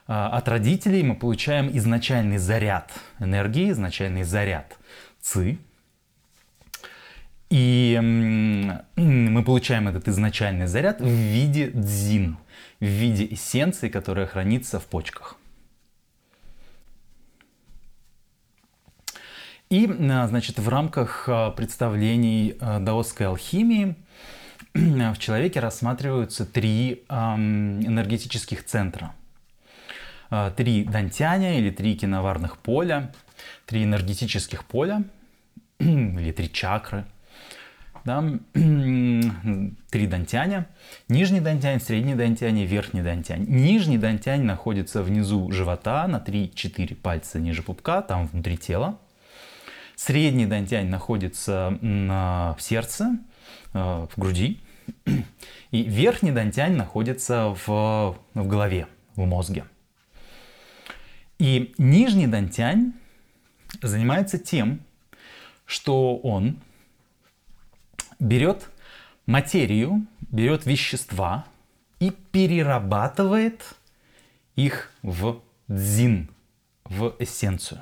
А, 0.06 0.28
от 0.28 0.48
родителей 0.48 1.02
мы 1.02 1.14
получаем 1.14 1.70
изначальный 1.76 2.38
заряд 2.38 2.92
энергии, 3.18 3.70
изначальный 3.70 4.24
заряд 4.24 4.76
ЦИ. 5.20 5.58
И 7.52 7.98
мы 8.96 9.44
получаем 9.44 9.88
этот 9.88 10.08
изначальный 10.08 10.66
заряд 10.66 11.00
в 11.00 11.06
виде 11.06 11.70
дзин, 11.74 12.38
в 12.80 12.84
виде 12.84 13.26
эссенции, 13.30 13.88
которая 13.88 14.26
хранится 14.26 14.80
в 14.80 14.86
почках. 14.86 15.36
И, 19.68 19.86
а, 19.86 20.26
значит, 20.28 20.58
в 20.58 20.68
рамках 20.68 21.28
а, 21.28 21.50
представлений 21.50 22.56
даосской 22.58 23.26
алхимии 23.26 23.96
в 24.74 25.18
человеке 25.18 25.60
рассматриваются 25.60 26.46
три 26.46 27.04
энергетических 27.08 28.64
центра– 28.64 29.14
а, 30.34 30.50
три 30.50 30.84
дантяня 30.84 31.58
или 31.58 31.68
три 31.68 31.94
киноварных 31.94 32.56
поля, 32.56 33.12
три 33.66 33.84
энергетических 33.84 34.64
поля 34.64 35.04
или 35.78 36.32
три 36.32 36.50
чакры. 36.50 37.04
Да, 38.04 38.20
три 38.52 40.06
дантяня. 40.06 40.66
Нижний 41.08 41.40
дантянь, 41.40 41.80
средний 41.80 42.14
дантянь 42.14 42.58
и 42.58 42.66
верхний 42.66 43.02
дантянь. 43.02 43.44
Нижний 43.48 43.98
дантянь 43.98 44.42
находится 44.42 45.02
внизу 45.02 45.50
живота 45.52 46.06
на 46.08 46.16
3-4 46.16 46.96
пальца 46.96 47.38
ниже 47.38 47.62
пупка, 47.62 48.02
там 48.02 48.26
внутри 48.26 48.56
тела. 48.56 48.98
Средний 49.94 50.46
дантянь 50.46 50.88
находится 50.88 51.78
в 51.80 52.56
сердце, 52.58 53.18
э, 53.72 53.78
в 53.78 54.12
груди. 54.16 54.58
И 55.70 55.82
верхний 55.82 56.32
дантянь 56.32 56.74
находится 56.76 57.56
в, 57.66 58.16
в 58.34 58.46
голове, 58.46 58.88
в 59.14 59.24
мозге. 59.24 59.64
И 61.38 61.72
нижний 61.78 62.26
дантянь 62.26 62.94
занимается 63.80 64.38
тем, 64.38 64.80
что 65.66 66.16
он 66.16 66.58
берет 68.22 68.70
материю, 69.26 70.06
берет 70.30 70.66
вещества 70.66 71.44
и 72.00 72.10
перерабатывает 72.10 73.74
их 74.56 74.92
в 75.02 75.40
дзин, 75.68 76.28
в 76.84 77.14
эссенцию. 77.18 77.80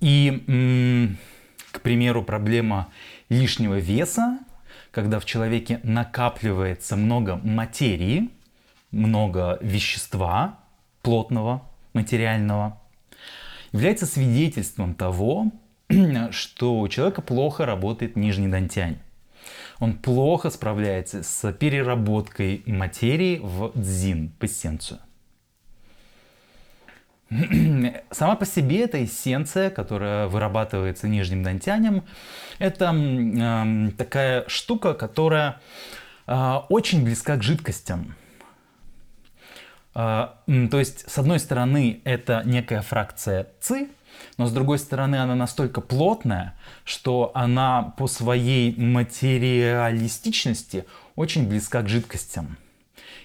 И, 0.00 1.14
к 1.70 1.80
примеру, 1.80 2.24
проблема 2.24 2.88
лишнего 3.28 3.78
веса, 3.78 4.38
когда 4.90 5.20
в 5.20 5.24
человеке 5.24 5.80
накапливается 5.82 6.96
много 6.96 7.36
материи– 7.36 8.30
много 8.92 9.58
вещества 9.60 10.58
плотного, 11.00 11.62
материального, 11.94 12.80
является 13.72 14.06
свидетельством 14.06 14.94
того, 14.94 15.50
что 16.30 16.78
у 16.78 16.88
человека 16.88 17.22
плохо 17.22 17.66
работает 17.66 18.16
нижний 18.16 18.48
дантянь. 18.48 18.98
Он 19.78 19.94
плохо 19.94 20.50
справляется 20.50 21.22
с 21.22 21.52
переработкой 21.52 22.62
материи 22.66 23.40
в 23.42 23.72
дзин, 23.74 24.32
эссенцию. 24.40 25.00
Сама 28.10 28.36
по 28.36 28.46
себе 28.46 28.82
эта 28.82 29.04
эссенция, 29.04 29.70
которая 29.70 30.28
вырабатывается 30.28 31.08
нижним 31.08 31.42
дантянем, 31.42 32.04
это 32.58 32.94
э, 32.94 33.90
такая 33.96 34.44
штука, 34.48 34.94
которая 34.94 35.60
э, 36.26 36.54
очень 36.68 37.04
близка 37.04 37.36
к 37.36 37.42
жидкостям. 37.42 38.14
А, 39.94 40.38
то 40.46 40.78
есть, 40.78 41.10
с 41.10 41.18
одной 41.18 41.38
стороны, 41.38 42.00
это 42.04 42.42
некая 42.44 42.82
фракция 42.82 43.48
ЦИ, 43.60 43.88
но 44.38 44.46
с 44.46 44.52
другой 44.52 44.78
стороны, 44.78 45.16
она 45.16 45.34
настолько 45.34 45.80
плотная, 45.80 46.54
что 46.84 47.32
она 47.34 47.92
по 47.96 48.06
своей 48.06 48.80
материалистичности 48.80 50.84
очень 51.16 51.48
близка 51.48 51.82
к 51.82 51.88
жидкостям. 51.88 52.56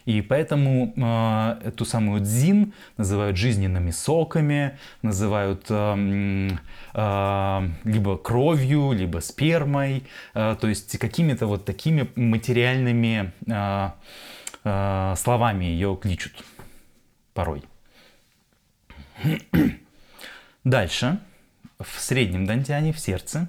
И 0.08 0.22
поэтому 0.22 0.94
э, 0.96 1.68
эту 1.68 1.84
самую 1.84 2.22
дзин 2.22 2.74
называют 2.96 3.36
жизненными 3.36 3.92
соками, 3.92 4.78
называют 5.02 5.66
э, 5.68 6.50
э, 6.94 7.70
либо 7.84 8.18
кровью, 8.18 8.94
либо 8.94 9.20
спермой, 9.20 10.04
э, 10.34 10.56
то 10.62 10.68
есть 10.70 10.98
какими-то 10.98 11.46
вот 11.46 11.66
такими 11.66 12.08
материальными 12.16 13.34
э, 13.48 13.90
э, 14.64 15.14
словами 15.18 15.66
ее 15.66 16.00
кличут 16.02 16.42
порой. 17.34 17.64
Дальше, 20.68 21.22
в 21.80 21.98
среднем 21.98 22.46
дантиане, 22.46 22.92
в 22.92 23.00
сердце, 23.00 23.48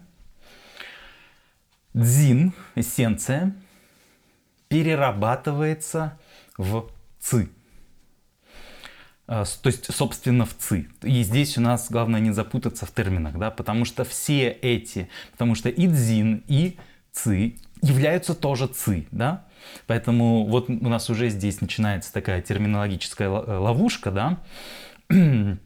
дзин, 1.93 2.53
эссенция, 2.77 3.57
перерабатывается 4.69 6.17
в 6.57 6.89
ци. 7.19 7.49
А, 9.27 9.45
то 9.45 9.67
есть, 9.67 9.93
собственно, 9.93 10.47
в 10.47 10.57
ЦИ. 10.57 10.89
И 11.03 11.25
здесь 11.25 11.59
у 11.59 11.61
нас 11.61 11.91
главное 11.91 12.21
не 12.21 12.31
запутаться 12.31 12.87
в 12.87 12.93
терминах, 12.93 13.37
да, 13.37 13.51
потому 13.51 13.85
что 13.85 14.05
все 14.05 14.51
эти, 14.51 15.09
потому 15.33 15.57
что 15.57 15.69
и 15.71 15.89
дзин, 15.89 16.45
и 16.47 16.77
ЦИ 17.11 17.59
являются 17.83 18.37
тоже 18.37 18.69
ЦИ, 18.69 19.09
да, 19.11 19.45
Поэтому 19.89 20.47
вот 20.47 20.71
у 20.71 20.89
нас 20.89 21.11
уже 21.11 21.31
здесь 21.31 21.61
начинается 21.61 22.13
такая 22.13 22.43
терминологическая 22.43 23.29
э, 23.29 23.57
ловушка, 23.59 24.13
да, 24.13 24.39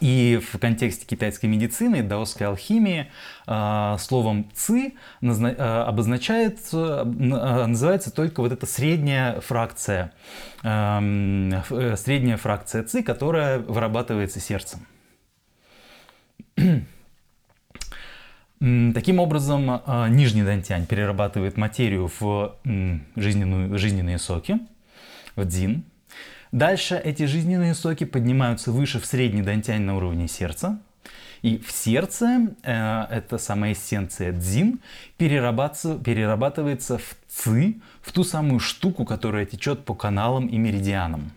и 0.00 0.40
в 0.40 0.58
контексте 0.58 1.06
китайской 1.06 1.46
медицины, 1.46 2.02
даосской 2.02 2.46
алхимии 2.46 3.10
э, 3.46 3.96
словом 3.98 4.48
ци 4.54 4.94
э, 5.20 5.26
обозначает, 5.26 6.58
называется 6.72 8.10
только 8.12 8.40
вот 8.40 8.52
эта 8.52 8.66
средняя 8.66 9.40
фракция, 9.40 10.12
эм, 10.62 11.52
средняя 11.96 12.36
фракция 12.36 12.84
ци, 12.84 13.02
которая 13.02 13.58
вырабатывается 13.58 14.40
сердцем. 14.40 14.86
Таким 18.60 19.20
образом, 19.20 19.82
а, 19.86 20.08
нижний 20.08 20.42
дантянь 20.42 20.84
перерабатывает 20.86 21.56
материю 21.56 22.10
в 22.18 22.56
жизненную, 23.14 23.78
жизненные 23.78 24.18
соки, 24.18 24.58
в 25.36 25.44
дзин. 25.44 25.84
Дальше 26.52 27.00
эти 27.02 27.24
жизненные 27.24 27.74
соки 27.74 28.04
поднимаются 28.04 28.72
выше 28.72 29.00
в 29.00 29.06
средний 29.06 29.42
дантянь 29.42 29.82
на 29.82 29.96
уровне 29.96 30.28
сердца. 30.28 30.80
И 31.42 31.58
в 31.58 31.70
сердце 31.70 32.48
э, 32.64 33.06
эта 33.10 33.38
самая 33.38 33.72
эссенция 33.72 34.32
дзин 34.32 34.80
перерабатывается, 35.18 36.02
перерабатывается 36.02 36.98
в 36.98 37.16
ци, 37.28 37.76
в 38.00 38.12
ту 38.12 38.24
самую 38.24 38.58
штуку, 38.58 39.04
которая 39.04 39.46
течет 39.46 39.84
по 39.84 39.94
каналам 39.94 40.46
и 40.46 40.58
меридианам. 40.58 41.30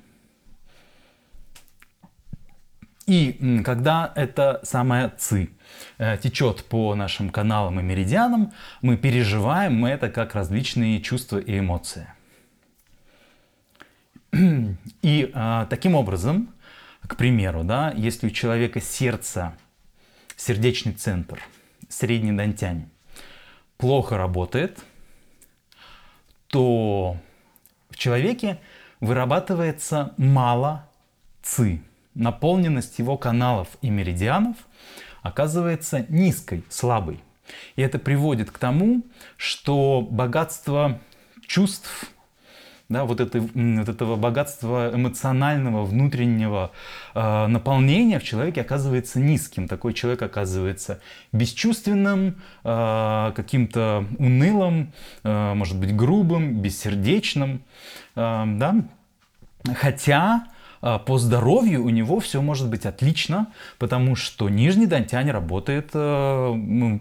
И 3.06 3.62
когда 3.64 4.12
эта 4.16 4.62
самая 4.64 5.12
ци 5.18 5.50
э, 5.98 6.18
течет 6.18 6.64
по 6.66 6.96
нашим 6.96 7.30
каналам 7.30 7.80
и 7.80 7.84
меридианам, 7.84 8.54
мы 8.82 8.98
переживаем 8.98 9.76
мы 9.76 9.90
это 9.90 10.10
как 10.10 10.34
различные 10.34 11.02
чувства 11.02 11.38
и 11.38 11.60
эмоции. 11.60 12.08
И 15.02 15.32
а, 15.34 15.66
таким 15.66 15.96
образом, 15.96 16.54
к 17.08 17.16
примеру, 17.16 17.64
да, 17.64 17.92
если 17.96 18.28
у 18.28 18.30
человека 18.30 18.80
сердце, 18.80 19.54
сердечный 20.36 20.94
центр, 20.94 21.42
средний 21.90 22.32
дантянь 22.32 22.90
плохо 23.78 24.18
работает, 24.18 24.80
то 26.48 27.18
в 27.90 27.98
человеке 27.98 28.60
вырабатывается 29.00 30.14
мало 30.18 30.88
ци, 31.42 31.82
наполненность 32.14 33.00
его 33.00 33.18
каналов 33.18 33.68
и 33.82 33.90
меридианов 33.90 34.56
оказывается 35.22 36.06
низкой, 36.10 36.64
слабой. 36.70 37.22
И 37.76 37.82
это 37.82 38.00
приводит 38.00 38.52
к 38.52 38.58
тому, 38.58 39.04
что 39.38 40.02
богатство 40.10 41.00
чувств, 41.46 42.12
да, 42.92 43.06
вот, 43.06 43.22
это, 43.22 43.40
вот 43.40 43.90
этого 43.90 44.16
богатства 44.18 44.92
эмоционального, 44.94 45.86
внутреннего 45.86 46.72
э, 47.16 47.48
наполнения 47.48 48.20
в 48.20 48.24
человеке 48.24 48.62
оказывается 48.62 49.20
низким. 49.20 49.68
Такой 49.68 49.94
человек 49.94 50.22
оказывается 50.22 51.00
бесчувственным, 51.32 52.42
э, 52.64 53.32
каким-то 53.34 54.06
унылым, 54.20 54.92
э, 55.24 55.54
может 55.54 55.80
быть, 55.80 55.96
грубым, 55.96 56.62
бессердечным. 56.62 57.62
Э, 58.16 58.44
да? 58.46 58.76
Хотя 59.74 60.48
э, 60.82 61.00
по 61.06 61.18
здоровью 61.18 61.86
у 61.86 61.90
него 61.90 62.20
все 62.20 62.42
может 62.42 62.70
быть 62.70 62.86
отлично, 62.86 63.48
потому 63.80 64.18
что 64.18 64.50
нижний 64.50 64.86
дантянь 64.86 65.32
работает 65.32 65.92
э, 65.94 67.00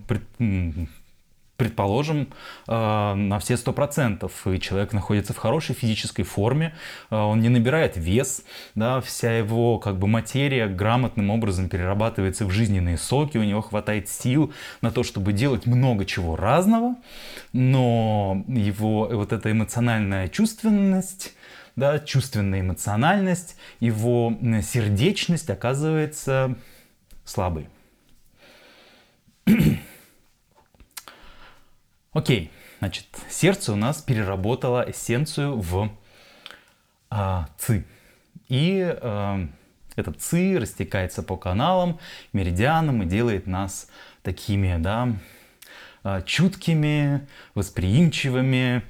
предположим, 1.60 2.28
э, 2.68 3.14
на 3.14 3.38
все 3.38 3.58
сто 3.58 3.74
процентов, 3.74 4.46
и 4.46 4.58
человек 4.58 4.94
находится 4.94 5.34
в 5.34 5.36
хорошей 5.36 5.74
физической 5.74 6.22
форме, 6.22 6.74
э, 7.10 7.14
он 7.14 7.42
не 7.42 7.50
набирает 7.50 7.98
вес, 7.98 8.44
да, 8.74 9.02
вся 9.02 9.36
его 9.36 9.78
как 9.78 9.98
бы 9.98 10.06
материя 10.06 10.68
грамотным 10.68 11.28
образом 11.28 11.68
перерабатывается 11.68 12.46
в 12.46 12.50
жизненные 12.50 12.96
соки, 12.96 13.36
у 13.36 13.44
него 13.44 13.60
хватает 13.60 14.08
сил 14.08 14.54
на 14.80 14.90
то, 14.90 15.02
чтобы 15.02 15.34
делать 15.34 15.66
много 15.66 16.06
чего 16.06 16.34
разного, 16.34 16.96
но 17.52 18.42
его 18.48 19.06
вот 19.12 19.34
эта 19.34 19.52
эмоциональная 19.52 20.28
чувственность, 20.28 21.34
да, 21.76 21.98
чувственная 21.98 22.62
эмоциональность, 22.62 23.56
его 23.80 24.32
сердечность 24.62 25.50
оказывается 25.50 26.54
слабой. 27.26 27.68
Окей, 32.12 32.50
значит, 32.80 33.06
сердце 33.28 33.72
у 33.72 33.76
нас 33.76 34.02
переработало 34.02 34.84
эссенцию 34.90 35.60
в 35.60 35.92
а, 37.08 37.48
ци. 37.56 37.84
И 38.48 38.82
а, 38.82 39.46
этот 39.94 40.20
ци 40.20 40.58
растекается 40.58 41.22
по 41.22 41.36
каналам, 41.36 42.00
меридианам 42.32 43.04
и 43.04 43.06
делает 43.06 43.46
нас 43.46 43.88
такими, 44.22 44.76
да, 44.78 45.12
а, 46.02 46.22
чуткими, 46.22 47.28
восприимчивыми, 47.54 48.82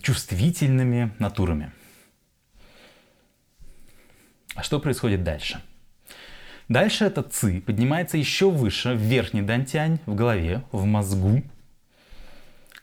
чувствительными 0.00 1.12
натурами. 1.18 1.72
А 4.54 4.62
что 4.62 4.78
происходит 4.78 5.24
дальше? 5.24 5.60
Дальше 6.68 7.06
этот 7.06 7.32
ци 7.32 7.60
поднимается 7.60 8.18
еще 8.18 8.50
выше, 8.50 8.94
в 8.94 8.98
верхний 8.98 9.42
дантянь, 9.42 9.98
в 10.06 10.14
голове, 10.14 10.62
в 10.70 10.84
мозгу, 10.84 11.42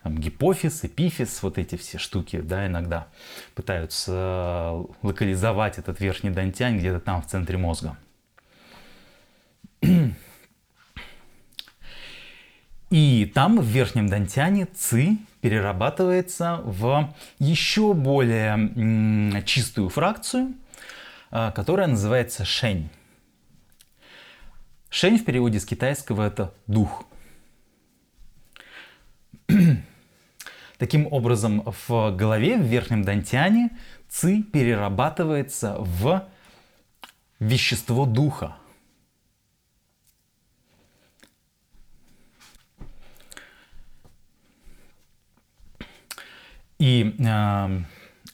там, 0.06 0.20
гипофиз, 0.20 0.86
эпифиз, 0.86 1.42
вот 1.42 1.58
эти 1.58 1.78
все 1.78 1.98
штуки, 1.98 2.40
да, 2.40 2.68
иногда 2.68 3.08
пытаются 3.56 4.12
э, 4.14 4.84
локализовать 5.02 5.80
этот 5.80 6.00
верхний 6.00 6.30
дантянь 6.30 6.78
где-то 6.78 7.00
там 7.00 7.24
в 7.24 7.26
центре 7.26 7.58
мозга. 7.58 7.98
И 12.92 13.32
там, 13.34 13.60
в 13.60 13.66
верхнем 13.66 14.06
дантяне, 14.06 14.68
ци 14.68 15.18
перерабатывается 15.42 16.62
в 16.64 17.12
еще 17.40 17.96
более 17.96 19.42
чистую 19.44 19.90
фракцию, 19.90 20.54
э, 21.32 21.52
которая 21.56 21.88
называется 21.88 22.46
шень. 22.46 22.92
Шень 24.92 25.18
в 25.18 25.26
переводе 25.26 25.60
с 25.60 25.66
китайского 25.66 26.28
это 26.28 26.54
дух. 26.68 27.06
Таким 30.78 31.08
образом, 31.12 31.64
в 31.88 32.12
голове, 32.12 32.58
в 32.58 32.64
верхнем 32.64 33.04
дантяне, 33.04 33.70
ци 34.10 34.44
перерабатывается 34.44 35.78
в 35.80 36.28
вещество 37.40 38.06
духа. 38.06 38.58
И 46.78 47.16
э, 47.18 47.82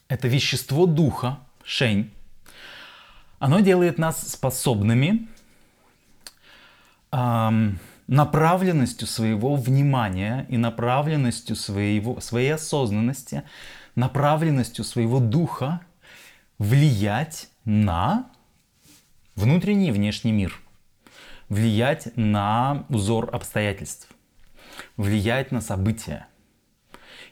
это 0.08 0.28
вещество 0.28 0.88
духа, 0.88 1.40
шень, 1.64 2.12
оно 3.38 3.60
делает 3.60 4.00
нас 4.00 4.32
способными 4.32 5.28
э, 7.12 7.50
направленностью 8.12 9.08
своего 9.08 9.56
внимания 9.56 10.46
и 10.50 10.58
направленностью 10.58 11.56
своего, 11.56 12.20
своей 12.20 12.54
осознанности, 12.54 13.44
направленностью 13.96 14.84
своего 14.84 15.22
духа 15.22 15.80
влиять 16.58 17.48
на 17.64 18.30
внутренний 19.38 19.88
и 19.88 19.92
внешний 19.92 20.34
мир, 20.34 20.60
влиять 21.48 22.10
на 22.18 22.86
узор 22.90 23.34
обстоятельств, 23.34 24.10
влиять 24.98 25.54
на 25.54 25.62
события. 25.62 26.28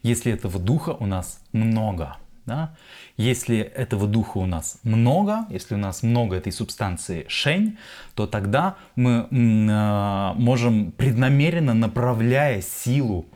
Если 0.01 0.31
этого 0.31 0.59
духа 0.59 0.91
у 0.91 1.05
нас 1.05 1.41
много– 1.51 2.15
да? 2.49 2.75
Если 3.15 3.59
этого 3.59 4.07
духа 4.07 4.39
у 4.39 4.45
нас 4.45 4.79
много, 4.83 5.45
если 5.49 5.75
у 5.75 5.77
нас 5.77 6.03
много 6.03 6.35
этой 6.35 6.51
субстанции 6.51 7.25
шень, 7.29 7.77
то 8.15 8.25
тогда 8.27 8.75
мы 8.95 9.27
э, 9.29 10.33
можем 10.35 10.91
преднамеренно, 10.91 11.73
направляя 11.73 12.61
силу 12.61 13.27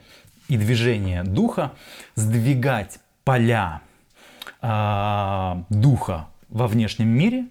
и 0.48 0.56
движение 0.56 1.22
духа, 1.22 1.72
сдвигать 2.16 2.98
поля 3.24 3.82
э, 4.60 5.62
духа 5.70 6.28
во 6.48 6.66
внешнем 6.66 7.08
мире 7.08 7.46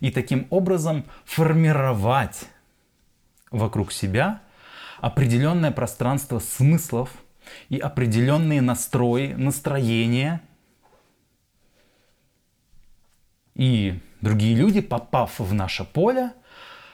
и 0.00 0.10
таким 0.10 0.46
образом 0.50 1.04
формировать 1.24 2.44
вокруг 3.50 3.92
себя 3.92 4.40
определенное 5.00 5.72
пространство 5.72 6.38
смыслов 6.38 7.10
и 7.70 7.78
определенные 7.78 8.60
настрои, 8.60 9.34
настроения 9.36 10.42
и 13.58 14.00
другие 14.22 14.56
люди, 14.56 14.80
попав 14.80 15.38
в 15.38 15.52
наше 15.52 15.84
поле, 15.84 16.32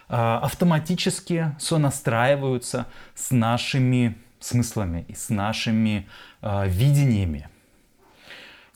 а, 0.09 0.40
автоматически 0.40 1.55
сонастраиваются 1.61 2.87
с 3.14 3.31
нашими 3.31 4.18
смыслами 4.40 5.05
и 5.07 5.14
с 5.14 5.29
нашими 5.29 6.09
а, 6.42 6.66
видениями. 6.66 7.48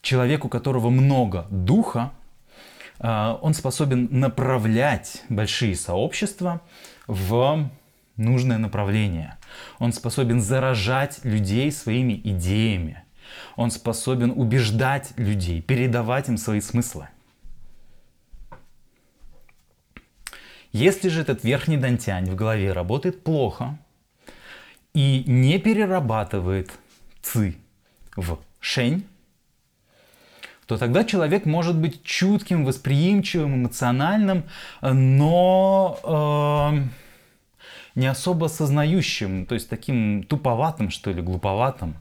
Человек, 0.03 0.45
у 0.45 0.49
которого 0.49 0.91
много 0.91 1.47
духа, 1.51 2.13
а, 3.01 3.39
он 3.43 3.55
способен 3.55 4.09
направлять 4.11 5.25
большие 5.29 5.75
сообщества 5.75 6.61
в 7.07 7.71
нужное 8.17 8.59
направление. 8.59 9.37
Он 9.79 9.93
способен 9.93 10.41
заражать 10.41 11.25
людей 11.25 11.73
своими 11.73 12.21
идеями. 12.23 13.03
Он 13.57 13.71
способен 13.71 14.33
убеждать 14.35 15.13
людей, 15.17 15.63
передавать 15.63 16.29
им 16.29 16.37
свои 16.37 16.61
смыслы. 16.61 17.09
Если 20.73 21.09
же 21.09 21.23
этот 21.23 21.45
верхний 21.45 21.77
дантянь 21.77 22.27
в 22.27 22.35
голове 22.35 22.73
работает 22.73 23.23
плохо 23.23 23.79
и 24.95 25.25
не 25.27 25.59
перерабатывает 25.59 26.71
ци 27.23 27.57
в 28.17 28.39
шень, 28.61 29.07
то 30.67 30.77
тогда 30.77 31.03
человек 31.05 31.47
может 31.47 31.79
быть 31.79 32.03
чутким, 32.03 32.67
восприимчивым, 32.67 33.55
эмоциональным, 33.55 34.45
но 34.83 35.99
э, 36.75 37.99
не 37.99 38.07
особо 38.07 38.47
осознающим, 38.47 39.47
то 39.47 39.55
есть 39.55 39.71
таким 39.71 40.23
туповатым, 40.25 40.91
что 40.91 41.11
ли, 41.11 41.23
глуповатым. 41.23 41.97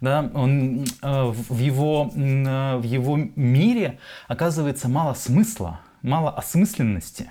Да, 0.00 0.30
он, 0.32 0.86
э, 1.02 1.24
в, 1.24 1.58
его, 1.58 2.10
э, 2.14 2.76
в 2.76 2.82
его 2.84 3.18
мире 3.36 3.98
оказывается 4.28 4.88
мало 4.88 5.12
смысла, 5.12 5.80
мало 6.00 6.30
осмысленности. 6.30 7.30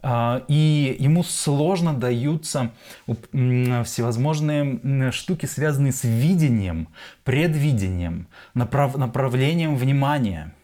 А, 0.00 0.44
и 0.46 0.96
ему 1.00 1.24
сложно 1.24 1.92
даются 1.92 2.70
всевозможные 3.06 5.10
штуки, 5.10 5.46
связанные 5.46 5.92
с 5.92 6.04
видением, 6.04 6.88
предвидением, 7.24 8.28
направ 8.54 8.96
направлением 8.96 9.76
внимания. 9.76 10.54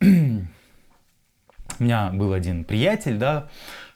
У 0.00 1.82
меня 1.82 2.10
был 2.12 2.32
один 2.32 2.64
приятель, 2.64 3.16
да, 3.16 3.48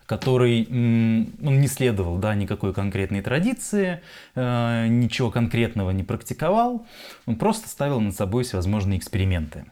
который 0.06 0.66
он 0.68 1.60
не 1.60 1.68
следовал 1.68 2.16
да, 2.16 2.34
никакой 2.34 2.72
конкретной 2.72 3.20
традиции, 3.20 4.00
э, 4.34 4.86
ничего 4.88 5.30
конкретного 5.30 5.90
не 5.90 6.02
практиковал, 6.02 6.86
он 7.26 7.36
просто 7.36 7.68
ставил 7.68 8.00
над 8.00 8.16
собой 8.16 8.44
всевозможные 8.44 8.98
эксперименты. 8.98 9.66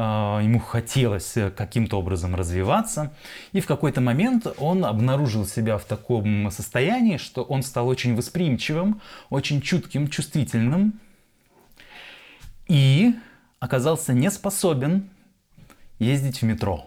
Ему 0.00 0.58
хотелось 0.58 1.36
каким-то 1.56 1.98
образом 1.98 2.34
развиваться. 2.34 3.12
И 3.52 3.60
в 3.60 3.66
какой-то 3.66 4.00
момент 4.00 4.46
он 4.58 4.84
обнаружил 4.84 5.46
себя 5.46 5.78
в 5.78 5.84
таком 5.84 6.50
состоянии, 6.50 7.16
что 7.16 7.42
он 7.42 7.62
стал 7.62 7.88
очень 7.88 8.16
восприимчивым, 8.16 9.00
очень 9.28 9.60
чутким, 9.60 10.08
чувствительным. 10.08 11.00
И 12.68 13.14
оказался 13.58 14.12
не 14.12 14.30
способен 14.30 15.10
ездить 15.98 16.42
в 16.42 16.44
метро. 16.44 16.86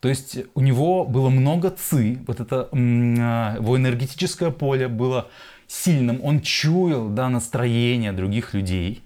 То 0.00 0.08
есть 0.08 0.38
у 0.54 0.60
него 0.60 1.04
было 1.04 1.30
много 1.30 1.70
ци, 1.70 2.18
вот 2.26 2.38
это 2.38 2.68
а, 2.72 3.56
его 3.56 3.76
энергетическое 3.76 4.50
поле 4.50 4.88
было 4.88 5.30
сильным, 5.66 6.20
он 6.22 6.42
чуял 6.42 7.08
да, 7.08 7.28
настроение 7.28 8.12
других 8.12 8.54
людей. 8.54 9.02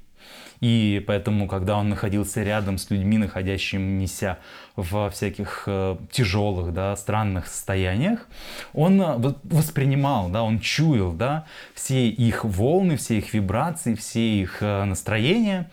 И 0.61 1.03
поэтому, 1.07 1.49
когда 1.49 1.79
он 1.79 1.89
находился 1.89 2.43
рядом 2.43 2.77
с 2.77 2.91
людьми, 2.91 3.17
находящимися 3.17 4.39
в 4.77 5.09
всяких 5.11 5.65
э, 5.67 5.97
тяжелых, 6.11 6.75
да, 6.75 6.97
странных 6.97 7.47
состояниях, 7.47 8.29
он 8.75 9.01
э, 9.01 9.35
воспринимал, 9.45 10.29
да, 10.29 10.43
он 10.43 10.61
чуял 10.61 11.13
да, 11.13 11.47
все 11.75 12.09
их 12.09 12.45
волны, 12.45 12.97
все 12.97 13.19
их 13.19 13.33
вибрации, 13.33 13.95
все 13.95 14.21
их 14.21 14.59
э, 14.61 14.85
настроения, 14.85 15.71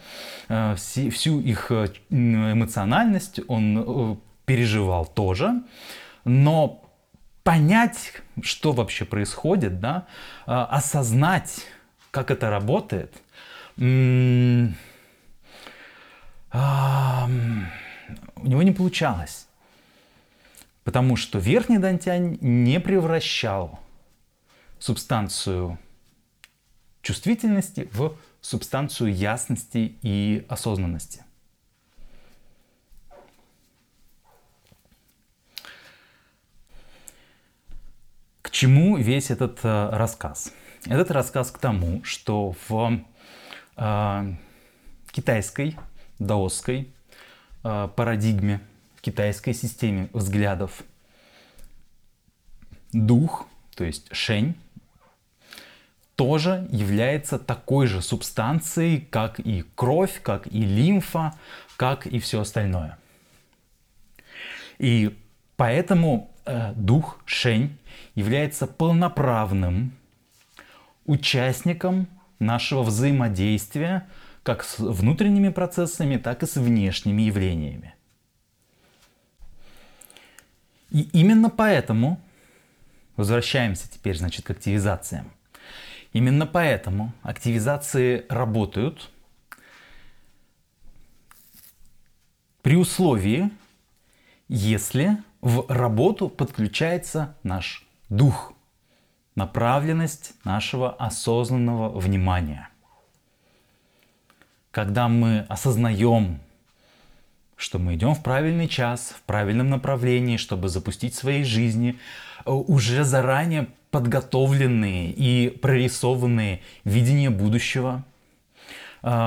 все, 0.47 1.09
всю 1.09 1.41
их 1.41 1.71
эмоциональность 2.09 3.41
он 3.49 4.21
переживал 4.45 5.05
тоже. 5.05 5.63
Но 6.23 6.81
понять, 7.43 8.13
что 8.41 8.71
вообще 8.71 9.03
происходит, 9.03 9.81
да, 9.81 10.07
осознать, 10.45 11.65
как 12.11 12.31
это 12.31 12.49
работает– 12.49 13.13
у 13.77 13.83
него 18.43 18.63
не 18.63 18.71
получалось. 18.71 19.47
Потому 20.83 21.15
что 21.15 21.37
верхний 21.37 21.77
дантянь 21.77 22.37
не 22.41 22.79
превращал 22.79 23.79
субстанцию 24.79 25.77
чувствительности 27.01 27.89
в 27.93 28.17
субстанцию 28.41 29.13
ясности 29.13 29.97
и 30.01 30.45
осознанности. 30.49 31.23
К 38.41 38.49
чему 38.49 38.97
весь 38.97 39.29
этот 39.29 39.59
э, 39.63 39.89
рассказ? 39.91 40.53
Этот 40.85 41.11
рассказ 41.11 41.51
к 41.51 41.59
тому, 41.59 42.03
что 42.03 42.55
в 42.67 43.01
китайской, 45.11 45.77
даосской 46.19 46.89
а, 47.63 47.87
парадигме, 47.87 48.59
китайской 49.01 49.53
системе 49.53 50.09
взглядов. 50.13 50.83
Дух, 52.91 53.47
то 53.75 53.83
есть 53.83 54.07
шень, 54.11 54.55
тоже 56.15 56.67
является 56.71 57.37
такой 57.37 57.85
же 57.85 58.01
субстанцией, 58.01 59.01
как 59.01 59.39
и 59.39 59.63
кровь, 59.75 60.21
как 60.21 60.47
и 60.47 60.61
лимфа, 60.61 61.35
как 61.75 62.07
и 62.07 62.19
все 62.19 62.41
остальное. 62.41 62.97
И 64.79 65.15
поэтому 65.57 66.31
э, 66.45 66.73
дух 66.75 67.19
Шень 67.25 67.77
является 68.15 68.65
полноправным 68.65 69.91
участником 71.05 72.07
нашего 72.39 72.83
взаимодействия 72.83 74.07
как 74.43 74.63
с 74.63 74.79
внутренними 74.79 75.49
процессами, 75.49 76.17
так 76.17 76.43
и 76.43 76.45
с 76.45 76.55
внешними 76.55 77.23
явлениями. 77.23 77.95
И 80.89 81.01
именно 81.11 81.49
поэтому, 81.49 82.21
возвращаемся 83.17 83.91
теперь, 83.91 84.17
значит, 84.17 84.45
к 84.45 84.51
активизациям. 84.51 85.31
Именно 86.13 86.47
поэтому 86.47 87.11
активизации 87.23 88.25
работают 88.29 89.09
при 92.61 92.77
условии, 92.77 93.49
если 94.47 95.17
в 95.41 95.65
работу 95.67 96.29
подключается 96.29 97.35
наш 97.43 97.85
дух– 98.09 98.53
направленность 99.37 100.33
нашего 100.43 100.91
осознанного 100.91 101.97
внимания. 101.99 102.69
Когда 104.71 105.07
мы 105.07 105.45
осознаем, 105.47 106.39
что 107.55 107.77
мы 107.77 107.95
идем 107.95 108.15
в 108.15 108.23
правильный 108.23 108.67
час, 108.67 109.13
в 109.15 109.21
правильном 109.21 109.69
направлении, 109.69 110.37
чтобы 110.37 110.69
запустить 110.69 111.13
своей 111.13 111.43
жизни 111.43 111.99
э, 112.45 112.51
уже 112.51 113.03
заранее 113.03 113.67
подготовленные 113.91 115.11
и 115.11 115.49
прорисованные 115.49 116.61
видения 116.83 117.29
будущего– 117.29 118.03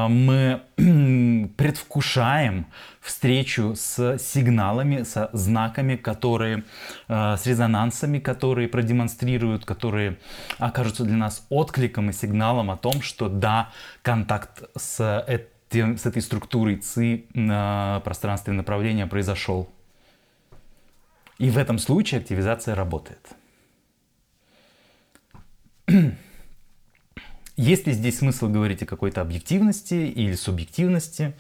мы 0.09 0.63
предвкушаем 1.57 2.67
встречу 3.01 3.75
с 3.75 4.19
сигналами, 4.19 5.05
со 5.05 5.31
знаками, 5.33 5.97
которые, 5.97 6.65
а, 7.09 7.37
с 7.37 7.47
резонансами, 7.47 8.19
которые 8.19 8.69
продемонстрируют, 8.69 9.65
которые 9.65 10.19
окажутся 10.59 11.05
для 11.05 11.17
нас 11.17 11.47
откликом 11.49 12.11
и 12.11 12.13
сигналом 12.13 12.71
о 12.71 12.77
том, 12.77 13.01
что 13.01 13.29
да, 13.29 13.71
контакт 14.03 14.65
с, 14.77 15.25
этим, 15.27 15.97
с 15.97 16.05
этой 16.05 16.21
структурой 16.21 16.77
ЦИ 16.77 17.27
на 17.33 18.03
пространстве 18.05 18.53
направления 18.53 19.07
произошел. 19.07 19.71
И 21.39 21.49
в 21.49 21.57
этом 21.57 21.79
случае 21.79 22.21
активизация 22.21 22.75
работает. 22.75 23.31
Есть 27.61 27.87
ли 27.87 27.93
здесь 27.93 28.21
смысл 28.21 28.49
говорить 28.49 28.83
о 28.83 28.87
какой-то 28.87 29.21
объективности 29.21 29.93
или 29.93 30.33
субъективности? 30.33 31.35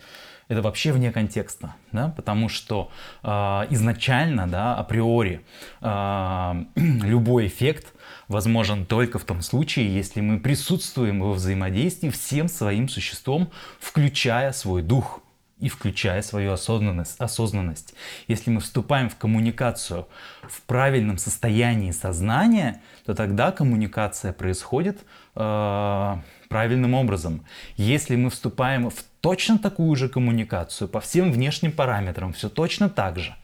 Это 0.48 0.60
вообще 0.60 0.92
вне 0.92 1.12
контекста, 1.12 1.76
да? 1.92 2.12
потому 2.14 2.50
что 2.50 2.90
э, 3.22 3.28
изначально, 3.70 4.46
да, 4.46 4.76
априори, 4.76 5.40
э, 5.80 6.64
любой 6.76 7.46
эффект 7.46 7.94
возможен 8.28 8.84
только 8.84 9.18
в 9.18 9.24
том 9.24 9.40
случае, 9.40 9.94
если 9.94 10.20
мы 10.20 10.40
присутствуем 10.40 11.22
во 11.22 11.32
взаимодействии 11.32 12.10
всем 12.10 12.48
своим 12.48 12.90
существом, 12.90 13.50
включая 13.80 14.52
свой 14.52 14.82
дух 14.82 15.22
и 15.58 15.70
включая 15.70 16.20
свою 16.20 16.52
осознанность, 16.52 17.18
осознанность. 17.18 17.94
Если 18.28 18.50
мы 18.50 18.60
вступаем 18.60 19.08
в 19.08 19.16
коммуникацию 19.16 20.06
в 20.42 20.60
правильном 20.62 21.16
состоянии 21.16 21.92
сознания, 21.92 22.82
то 23.06 23.14
тогда 23.14 23.52
коммуникация 23.52 24.34
происходит 24.34 25.00
э, 25.40 26.48
правильным 26.48 26.94
образом. 26.94 27.44
Если 27.76 28.16
мы 28.16 28.30
вступаем 28.30 28.90
в 28.90 29.02
точно 29.20 29.58
такую 29.58 29.96
же 29.96 30.08
коммуникацию 30.08 30.88
по 30.88 31.00
всем 31.00 31.32
внешним 31.32 31.72
параметрам, 31.72 32.32
все 32.32 32.48
точно 32.48 32.88
так 32.88 33.18
же, 33.18 33.34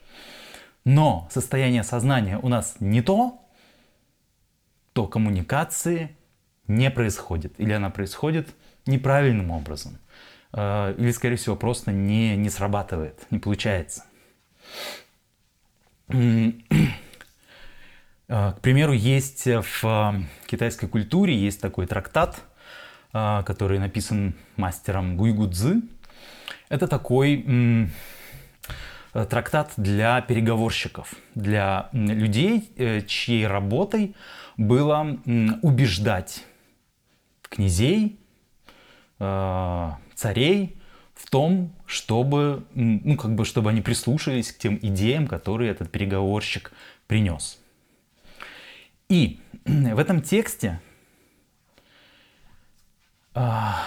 но 0.85 1.27
состояние 1.31 1.83
сознания 1.83 2.39
у 2.41 2.49
нас 2.49 2.75
не 2.79 3.01
то, 3.01 3.41
то 4.93 5.07
коммуникации 5.07 6.15
не 6.67 6.89
происходит 6.91 7.53
или 7.59 7.73
она 7.73 7.89
происходит 7.89 8.49
неправильным 8.85 9.51
образом. 9.51 9.97
Э, 10.53 10.93
или, 10.97 11.11
скорее 11.11 11.35
всего, 11.35 11.55
просто 11.55 11.91
не, 11.91 12.35
не 12.35 12.49
срабатывает, 12.49 13.25
не 13.31 13.39
получается. 13.39 14.03
Э, 18.27 18.53
к 18.53 18.61
примеру, 18.61 18.93
есть 18.93 19.45
в 19.45 19.83
э, 19.83 20.21
китайской 20.47 20.87
культуре 20.87 21.35
есть 21.35 21.61
такой 21.61 21.87
трактат, 21.87 22.43
который 23.13 23.79
написан 23.79 24.35
мастером 24.57 25.15
Гуйгудзы. 25.15 25.81
Это 26.69 26.87
такой 26.87 27.89
трактат 29.13 29.71
для 29.77 30.21
переговорщиков, 30.21 31.15
для 31.33 31.89
людей, 31.93 32.69
чьей 33.07 33.47
работой 33.47 34.13
было 34.57 35.17
убеждать 35.63 36.43
князей, 37.43 38.19
царей 39.17 40.77
в 41.15 41.29
том, 41.31 41.73
чтобы, 41.85 42.65
ну, 42.75 43.17
как 43.17 43.33
бы, 43.33 43.45
чтобы 43.45 43.69
они 43.71 43.81
прислушались 43.81 44.51
к 44.51 44.59
тем 44.59 44.77
идеям, 44.81 45.27
которые 45.27 45.71
этот 45.71 45.89
переговорщик 45.89 46.71
принес. 47.07 47.59
И 49.09 49.39
в 49.65 49.99
этом 49.99 50.21
тексте 50.21 50.81
а, 53.33 53.83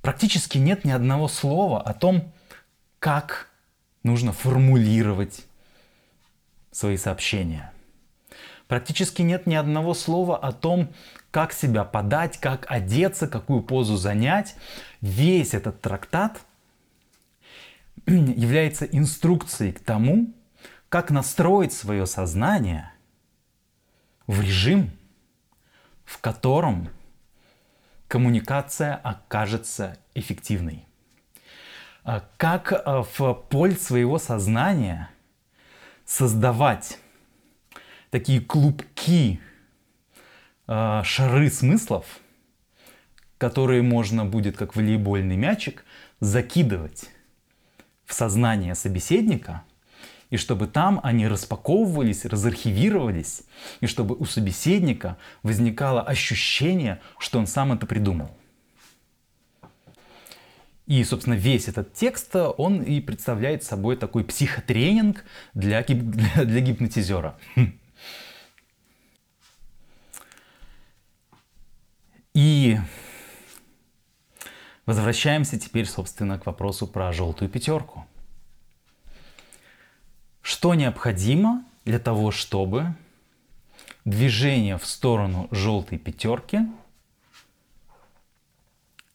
практически 0.00 0.58
нет 0.58 0.84
ни 0.84 0.90
одного 0.90 1.28
слова 1.28 1.80
о 1.80 1.94
том, 1.94 2.32
как 2.98 3.48
нужно 4.02 4.32
формулировать 4.32 5.44
свои 6.72 6.96
сообщения. 6.96 7.72
Практически 8.66 9.22
нет 9.22 9.46
ни 9.46 9.54
одного 9.54 9.94
слова 9.94 10.36
о 10.36 10.50
том, 10.52 10.92
как 11.30 11.52
себя 11.52 11.84
подать, 11.84 12.38
как 12.38 12.66
одеться, 12.70 13.28
какую 13.28 13.62
позу 13.62 13.96
занять. 13.96 14.56
Весь 15.00 15.54
этот 15.54 15.80
трактат 15.80 16.40
является 18.06 18.86
инструкцией 18.86 19.72
к 19.72 19.80
тому, 19.80 20.32
как 20.92 21.10
настроить 21.10 21.72
свое 21.72 22.04
сознание 22.04 22.92
в 24.26 24.42
режим, 24.42 24.90
в 26.04 26.20
котором 26.20 26.90
коммуникация 28.08 28.96
окажется 28.96 29.96
эффективной. 30.14 30.84
А 32.04 32.22
как 32.36 32.74
а, 32.74 33.04
в 33.04 33.32
поле 33.32 33.74
своего 33.74 34.18
сознания 34.18 35.08
создавать 36.04 36.98
такие 38.10 38.42
клубки, 38.42 39.40
а, 40.66 41.02
шары 41.04 41.48
смыслов, 41.48 42.04
которые 43.38 43.80
можно 43.80 44.26
будет, 44.26 44.58
как 44.58 44.76
волейбольный 44.76 45.36
мячик, 45.36 45.86
закидывать 46.20 47.08
в 48.04 48.12
сознание 48.12 48.74
собеседника, 48.74 49.62
и 50.32 50.38
чтобы 50.38 50.66
там 50.66 50.98
они 51.02 51.28
распаковывались, 51.28 52.24
разархивировались, 52.24 53.42
и 53.82 53.86
чтобы 53.86 54.14
у 54.14 54.24
собеседника 54.24 55.18
возникало 55.42 56.00
ощущение, 56.00 57.02
что 57.18 57.38
он 57.38 57.46
сам 57.46 57.74
это 57.74 57.84
придумал. 57.84 58.30
И, 60.86 61.04
собственно, 61.04 61.34
весь 61.34 61.68
этот 61.68 61.92
текст, 61.92 62.34
он 62.34 62.80
и 62.82 63.02
представляет 63.02 63.62
собой 63.62 63.94
такой 63.96 64.24
психотренинг 64.24 65.22
для, 65.52 65.82
для, 65.86 66.44
для 66.46 66.60
гипнотизера. 66.60 67.36
И 72.32 72.78
возвращаемся 74.86 75.60
теперь, 75.60 75.84
собственно, 75.84 76.38
к 76.38 76.46
вопросу 76.46 76.86
про 76.86 77.12
желтую 77.12 77.50
пятерку. 77.50 78.06
Что 80.42 80.74
необходимо 80.74 81.64
для 81.84 81.98
того, 81.98 82.32
чтобы 82.32 82.94
движение 84.04 84.76
в 84.76 84.84
сторону 84.84 85.48
желтой 85.52 85.98
пятерки 85.98 86.60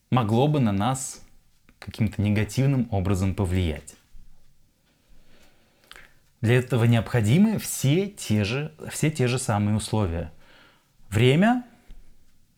могло 0.10 0.48
бы 0.48 0.62
на 0.62 0.72
нас 0.72 1.22
каким-то 1.80 2.22
негативным 2.22 2.88
образом 2.92 3.36
повлиять? 3.36 3.96
Для 6.40 6.56
этого 6.56 6.86
необходимы 6.86 7.58
все 7.58 8.08
те 8.08 8.44
же, 8.44 8.74
все 8.90 9.12
те 9.12 9.28
же 9.28 9.38
самые 9.38 9.76
условия. 9.76 10.32
Время, 11.10 11.66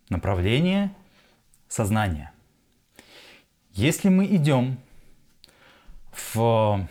направление, 0.10 0.94
сознание. 1.70 2.32
Если 3.74 4.10
мы 4.10 4.26
идем 4.26 4.78
в 6.12 6.88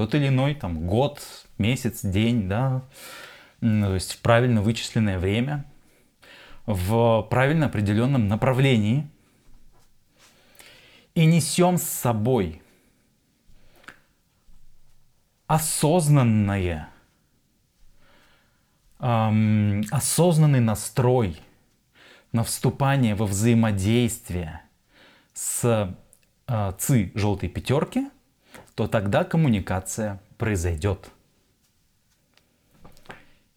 тот 0.00 0.14
или 0.14 0.28
иной 0.28 0.54
там, 0.54 0.86
год, 0.86 1.20
месяц, 1.58 2.00
день, 2.02 2.48
да, 2.48 2.82
то 3.60 3.92
есть 3.92 4.14
в 4.14 4.18
правильно 4.20 4.62
вычисленное 4.62 5.18
время, 5.18 5.66
в 6.64 7.26
правильно 7.28 7.66
определенном 7.66 8.26
направлении 8.26 9.06
и 11.14 11.26
несем 11.26 11.76
с 11.76 11.82
собой 11.82 12.62
осознанное, 15.46 16.88
эм, 19.00 19.82
осознанный 19.90 20.60
настрой 20.60 21.38
на 22.32 22.42
вступание 22.42 23.14
во 23.14 23.26
взаимодействие 23.26 24.62
с 25.34 25.94
э, 26.46 26.72
ЦИ 26.78 27.12
желтой 27.14 27.50
пятерки, 27.50 28.08
то 28.80 28.88
тогда 28.88 29.24
коммуникация 29.24 30.22
произойдет. 30.38 31.10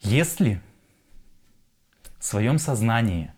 Если 0.02 0.62
в 2.20 2.26
своем 2.26 2.60
сознании 2.60 3.32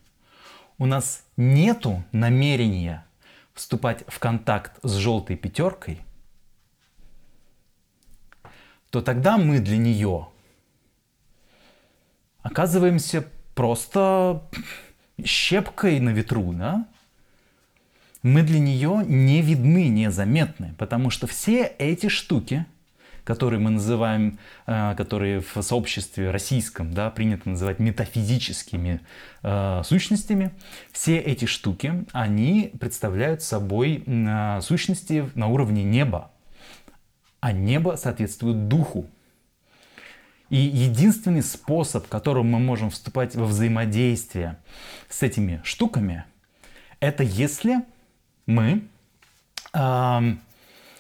у 0.80 0.88
нас 0.88 1.24
нету 1.38 2.04
намерения 2.12 3.06
вступать 3.54 4.04
в 4.08 4.18
контакт 4.18 4.80
с 4.82 4.94
желтой 4.94 5.36
пятеркой, 5.36 6.02
то 8.90 9.04
тогда 9.04 9.38
мы 9.38 9.60
для 9.60 9.78
нее 9.78 10.30
оказываемся 12.42 13.30
просто 13.54 14.42
щепкой 15.24 16.00
на 16.00 16.10
ветру, 16.10 16.52
да? 16.52 16.88
Мы 18.26 18.42
для 18.42 18.58
нее 18.58 19.04
не 19.06 19.44
видны, 19.44 19.88
незаметны, 19.88 20.74
потому 20.80 21.12
что 21.12 21.28
все 21.28 21.62
эти 21.78 22.10
штуки, 22.10 22.66
которые 23.24 23.60
мы 23.60 23.70
называем, 23.70 24.40
э, 24.66 24.96
которые 24.98 25.42
в 25.42 25.62
сообществе 25.62 26.32
российском 26.32 26.92
да, 26.92 27.12
принято 27.12 27.48
называть 27.48 27.78
метафизическими 27.78 29.02
э, 29.44 29.82
сущностями, 29.86 30.50
все 30.92 31.20
эти 31.20 31.46
штуки, 31.46 32.04
они 32.14 32.72
представляют 32.80 33.44
собой 33.44 34.04
э, 34.04 34.60
сущности 34.64 35.30
на 35.36 35.46
уровне 35.46 35.84
неба, 35.84 36.32
а 37.42 37.52
небо 37.52 37.96
соответствует 37.96 38.68
духу. 38.68 39.06
И 40.50 40.58
единственный 40.58 41.44
способ, 41.44 42.08
которым 42.08 42.48
мы 42.48 42.58
можем 42.58 42.90
вступать 42.90 43.36
во 43.36 43.46
взаимодействие 43.46 44.58
с 45.10 45.22
этими 45.22 45.62
штуками, 45.64 46.26
это 47.00 47.22
если 47.22 47.84
мы 48.46 48.84
э, 49.74 50.36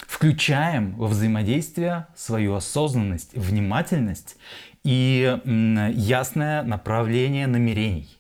включаем 0.08 0.96
во 0.96 1.08
взаимодействие 1.08 2.08
свою 2.16 2.56
осознанность, 2.56 3.34
внимательность 3.34 4.38
и 4.84 5.40
э, 5.44 5.92
ясное 5.94 6.64
направление 6.64 7.48
намерений. 7.48 8.18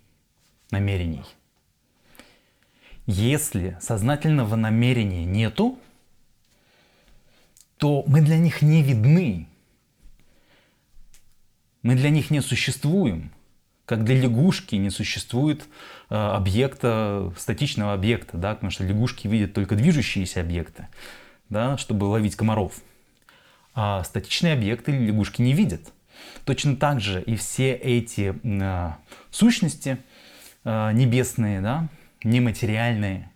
намерений. 0.72 1.26
Если 3.08 3.78
сознательного 3.80 4.56
намерения 4.56 5.26
нету, 5.26 5.78
то 7.78 8.04
мы 8.08 8.22
для 8.22 8.38
них 8.38 8.62
не 8.62 8.82
видны. 8.82 9.48
Мы 11.84 11.96
для 11.96 12.10
них 12.10 12.32
не 12.32 12.42
существуем. 12.42 13.32
Как 13.86 14.04
для 14.04 14.16
лягушки 14.16 14.74
не 14.76 14.90
существует 14.90 15.66
объекта, 16.10 17.34
статичного 17.38 17.94
объекта, 17.94 18.38
да, 18.38 18.54
потому 18.54 18.72
что 18.72 18.84
лягушки 18.84 19.28
видят 19.28 19.54
только 19.54 19.76
движущиеся 19.76 20.42
объекты, 20.42 20.88
да, 21.50 21.78
чтобы 21.78 22.06
ловить 22.06 22.36
комаров. 22.36 22.74
А 23.74 24.04
статичные 24.04 24.54
объекты 24.54 24.92
лягушки 24.92 25.42
не 25.42 25.54
видят. 25.54 25.94
Точно 26.46 26.76
так 26.76 27.02
же 27.02 27.22
и 27.22 27.36
все 27.36 27.74
эти 27.74 28.36
э, 28.44 28.92
сущности 29.32 29.98
э, 30.64 30.92
небесные, 30.94 31.60
да, 31.60 31.90
нематериальные, 32.24 33.30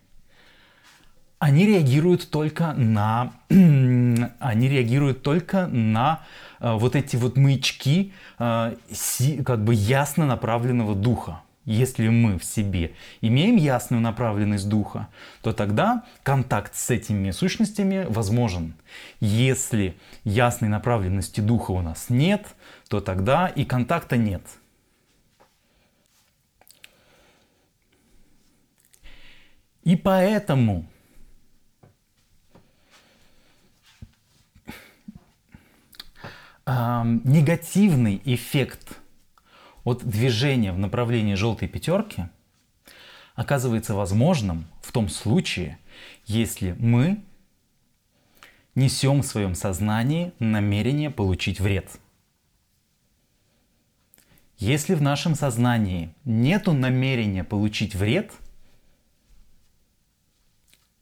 они 1.40 1.66
реагируют 1.66 2.30
только 2.30 2.74
на, 2.74 3.34
они 3.50 4.70
реагируют 4.70 5.24
только 5.24 5.68
на 5.68 6.22
э, 6.60 6.74
вот 6.74 6.96
эти 6.96 7.16
вот 7.16 7.38
маячки 7.38 8.14
э, 8.38 8.76
си, 8.92 9.42
как 9.44 9.64
бы 9.64 9.74
ясно 9.74 10.26
направленного 10.26 10.96
духа. 10.96 11.42
Если 11.70 12.10
мы 12.10 12.40
в 12.40 12.44
себе 12.44 12.96
имеем 13.22 13.56
ясную 13.56 14.02
направленность 14.02 14.68
духа, 14.68 15.08
то 15.44 15.54
тогда 15.54 16.04
контакт 16.24 16.76
с 16.76 16.90
этими 16.90 17.30
сущностями 17.30 18.08
возможен. 18.10 18.74
Если 19.20 19.96
ясной 20.24 20.68
направленности 20.68 21.42
духа 21.42 21.70
у 21.70 21.84
нас 21.84 22.10
нет, 22.10 22.48
то 22.88 23.02
тогда 23.02 23.46
и 23.46 23.66
контакта 23.66 24.18
нет. 24.18 24.42
И 29.84 29.96
поэтому 29.96 30.88
негативный 36.66 38.20
эффект 38.26 38.99
от 39.90 40.04
движения 40.04 40.72
в 40.72 40.78
направлении 40.78 41.34
желтой 41.34 41.68
пятерки 41.68 42.26
оказывается 43.36 43.96
возможным 43.96 44.68
в 44.82 44.92
том 44.92 45.10
случае, 45.10 45.80
если 46.26 46.76
мы 46.78 47.24
несем 48.76 49.22
в 49.22 49.26
своем 49.26 49.56
сознании 49.56 50.34
намерение 50.40 51.10
получить 51.10 51.60
вред. 51.60 52.00
Если 54.58 54.94
в 54.94 55.02
нашем 55.02 55.36
сознании 55.36 56.14
нет 56.26 56.68
намерения 56.68 57.44
получить 57.44 57.96
вред, 57.96 58.34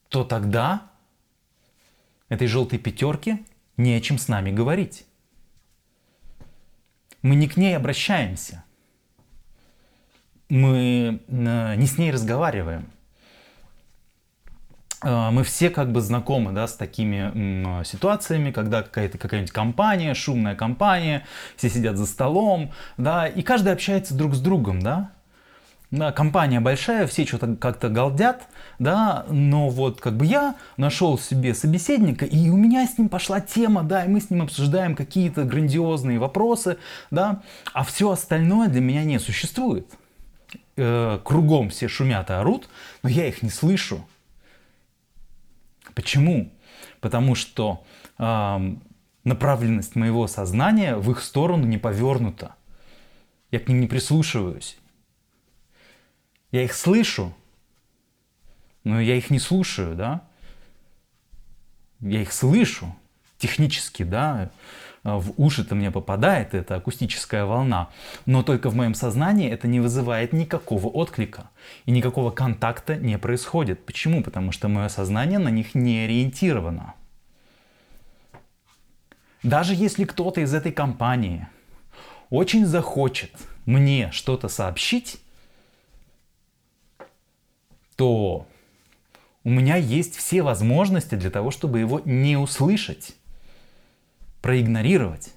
то 0.09 0.23
тогда 0.23 0.89
этой 2.29 2.47
желтой 2.47 2.79
пятерке 2.79 3.43
не 3.77 3.93
о 3.95 4.01
чем 4.01 4.17
с 4.17 4.27
нами 4.27 4.51
говорить 4.51 5.07
мы 7.21 7.35
не 7.35 7.47
к 7.47 7.57
ней 7.57 7.75
обращаемся. 7.75 8.63
Мы 10.49 11.21
э, 11.27 11.75
не 11.75 11.85
с 11.85 11.97
ней 11.97 12.11
разговариваем. 12.11 12.89
Э, 15.03 15.29
мы 15.31 15.43
все 15.43 15.69
как 15.69 15.91
бы 15.91 16.01
знакомы 16.01 16.51
да, 16.51 16.67
с 16.67 16.75
такими 16.75 17.83
ситуациями, 17.83 18.51
когда 18.51 18.81
какая-то 18.83 19.17
какая-нибудь 19.17 19.51
компания, 19.51 20.13
шумная 20.13 20.55
компания, 20.55 21.25
все 21.55 21.69
сидят 21.69 21.97
за 21.97 22.05
столом, 22.05 22.71
да, 22.97 23.27
и 23.27 23.41
каждый 23.41 23.73
общается 23.73 24.13
друг 24.15 24.35
с 24.35 24.39
другом, 24.39 24.81
да, 24.81 25.11
да, 25.89 26.11
компания 26.11 26.59
большая, 26.59 27.07
все 27.07 27.25
что-то 27.25 27.55
как-то 27.55 27.87
галдят, 27.87 28.43
да, 28.77 29.25
но 29.29 29.69
вот 29.69 30.01
как 30.01 30.17
бы 30.17 30.25
я 30.25 30.55
нашел 30.75 31.17
себе 31.17 31.53
собеседника, 31.53 32.25
и 32.25 32.49
у 32.49 32.57
меня 32.57 32.85
с 32.85 32.97
ним 32.97 33.07
пошла 33.07 33.39
тема, 33.39 33.83
да, 33.83 34.03
и 34.03 34.09
мы 34.09 34.19
с 34.19 34.29
ним 34.29 34.41
обсуждаем 34.41 34.95
какие-то 34.95 35.43
грандиозные 35.45 36.19
вопросы, 36.19 36.77
да, 37.09 37.41
а 37.73 37.85
все 37.85 38.11
остальное 38.11 38.67
для 38.67 38.81
меня 38.81 39.05
не 39.05 39.17
существует. 39.17 39.87
Э, 40.79 41.19
кругом 41.23 41.69
все 41.69 41.87
шумят 41.87 42.29
и 42.29 42.33
орут, 42.33 42.69
но 43.01 43.09
я 43.09 43.27
их 43.27 43.41
не 43.41 43.49
слышу. 43.49 44.07
Почему? 45.95 46.53
Потому 47.01 47.33
что 47.33 47.83
э, 48.19 48.75
направленность 49.23 49.95
моего 49.95 50.27
сознания 50.27 50.95
в 50.95 51.09
их 51.09 51.23
сторону 51.23 51.65
не 51.65 51.79
повернута. 51.79 52.53
Я 53.49 53.59
к 53.59 53.67
ним 53.67 53.81
не 53.81 53.87
прислушиваюсь. 53.87 54.77
Я 56.51 56.63
их 56.63 56.75
слышу, 56.75 57.33
но 58.83 59.01
я 59.01 59.15
их 59.15 59.31
не 59.31 59.39
слушаю, 59.39 59.95
да? 59.95 60.27
Я 62.01 62.21
их 62.21 62.31
слышу 62.31 62.95
технически, 63.39 64.03
да, 64.03 64.51
в 65.15 65.33
уши-то 65.37 65.73
мне 65.73 65.89
попадает 65.89 66.53
эта 66.53 66.75
акустическая 66.75 67.45
волна, 67.45 67.89
но 68.25 68.43
только 68.43 68.69
в 68.69 68.75
моем 68.75 68.93
сознании 68.93 69.49
это 69.49 69.67
не 69.67 69.79
вызывает 69.79 70.33
никакого 70.33 70.87
отклика 70.87 71.49
и 71.85 71.91
никакого 71.91 72.29
контакта 72.31 72.97
не 72.97 73.17
происходит. 73.17 73.85
Почему? 73.85 74.21
Потому 74.21 74.51
что 74.51 74.67
мое 74.67 74.89
сознание 74.89 75.39
на 75.39 75.49
них 75.49 75.75
не 75.75 75.99
ориентировано. 75.99 76.93
Даже 79.43 79.73
если 79.73 80.03
кто-то 80.03 80.41
из 80.41 80.53
этой 80.53 80.73
компании 80.73 81.47
очень 82.29 82.65
захочет 82.65 83.31
мне 83.65 84.11
что-то 84.11 84.49
сообщить, 84.49 85.21
то 87.95 88.45
у 89.43 89.49
меня 89.49 89.77
есть 89.77 90.17
все 90.17 90.41
возможности 90.41 91.15
для 91.15 91.29
того, 91.29 91.51
чтобы 91.51 91.79
его 91.79 92.01
не 92.03 92.35
услышать 92.35 93.15
проигнорировать. 94.41 95.33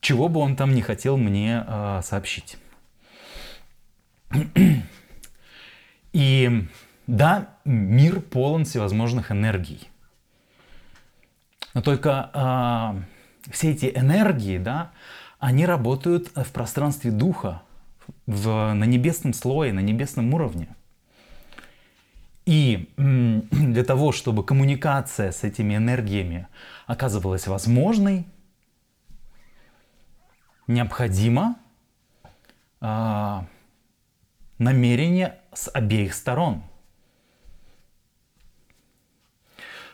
Чего 0.00 0.28
бы 0.28 0.40
он 0.40 0.56
там 0.56 0.74
не 0.74 0.82
хотел 0.82 1.16
мне 1.16 1.64
э, 1.66 2.00
сообщить. 2.02 2.58
И 6.12 6.66
да, 7.06 7.56
мир 7.64 8.20
полон 8.20 8.64
всевозможных 8.64 9.32
энергий. 9.32 9.88
Но 11.74 11.82
только 11.82 12.30
э, 12.32 13.50
все 13.50 13.72
эти 13.72 13.86
энергии, 13.94 14.58
да, 14.58 14.92
они 15.38 15.66
работают 15.66 16.30
в 16.34 16.52
пространстве 16.52 17.10
духа, 17.10 17.62
в, 18.26 18.72
на 18.72 18.84
небесном 18.84 19.32
слое, 19.32 19.72
на 19.72 19.80
небесном 19.80 20.32
уровне. 20.34 20.75
И 22.46 22.92
для 22.96 23.84
того, 23.84 24.12
чтобы 24.12 24.44
коммуникация 24.44 25.32
с 25.32 25.44
этими 25.44 25.76
энергиями 25.76 26.48
оказывалась 26.86 27.46
возможной, 27.46 28.26
необходимо 30.66 31.56
э, 32.80 33.40
намерение 34.58 35.38
с 35.52 35.70
обеих 35.74 36.14
сторон– 36.14 36.62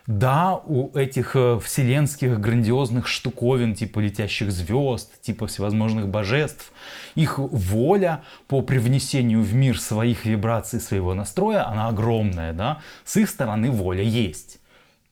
Да, 0.08 0.56
у 0.56 0.90
этих 0.96 1.36
э, 1.36 1.60
вселенских 1.60 2.40
грандиозных 2.40 3.06
штуковин, 3.06 3.74
типа 3.74 4.00
летящих 4.00 4.50
звезд, 4.50 5.20
типа 5.22 5.46
всевозможных 5.46 6.08
божеств, 6.08 6.72
их 7.14 7.38
воля 7.38 8.24
по 8.48 8.62
привнесению 8.62 9.42
в 9.42 9.54
мир 9.54 9.80
своих 9.80 10.24
вибраций, 10.24 10.80
своего 10.80 11.14
настроя, 11.14 11.68
она 11.68 11.86
огромная, 11.86 12.52
да. 12.52 12.80
С 13.04 13.16
их 13.16 13.28
стороны 13.28 13.70
воля 13.70 14.02
есть. 14.02 14.58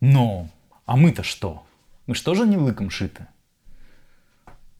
Но, 0.00 0.48
а 0.86 0.96
мы-то 0.96 1.22
что? 1.22 1.62
Мы 2.06 2.16
что 2.16 2.34
же 2.34 2.44
не 2.44 2.56
лыком 2.56 2.90
шиты? 2.90 3.28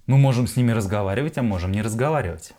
Мы 0.07 0.19
можем 0.19 0.49
с 0.49 0.57
ними 0.57 0.73
разговаривать, 0.73 1.39
а 1.39 1.43
можем 1.43 1.71
не 1.71 1.83
разговаривать. 1.83 2.53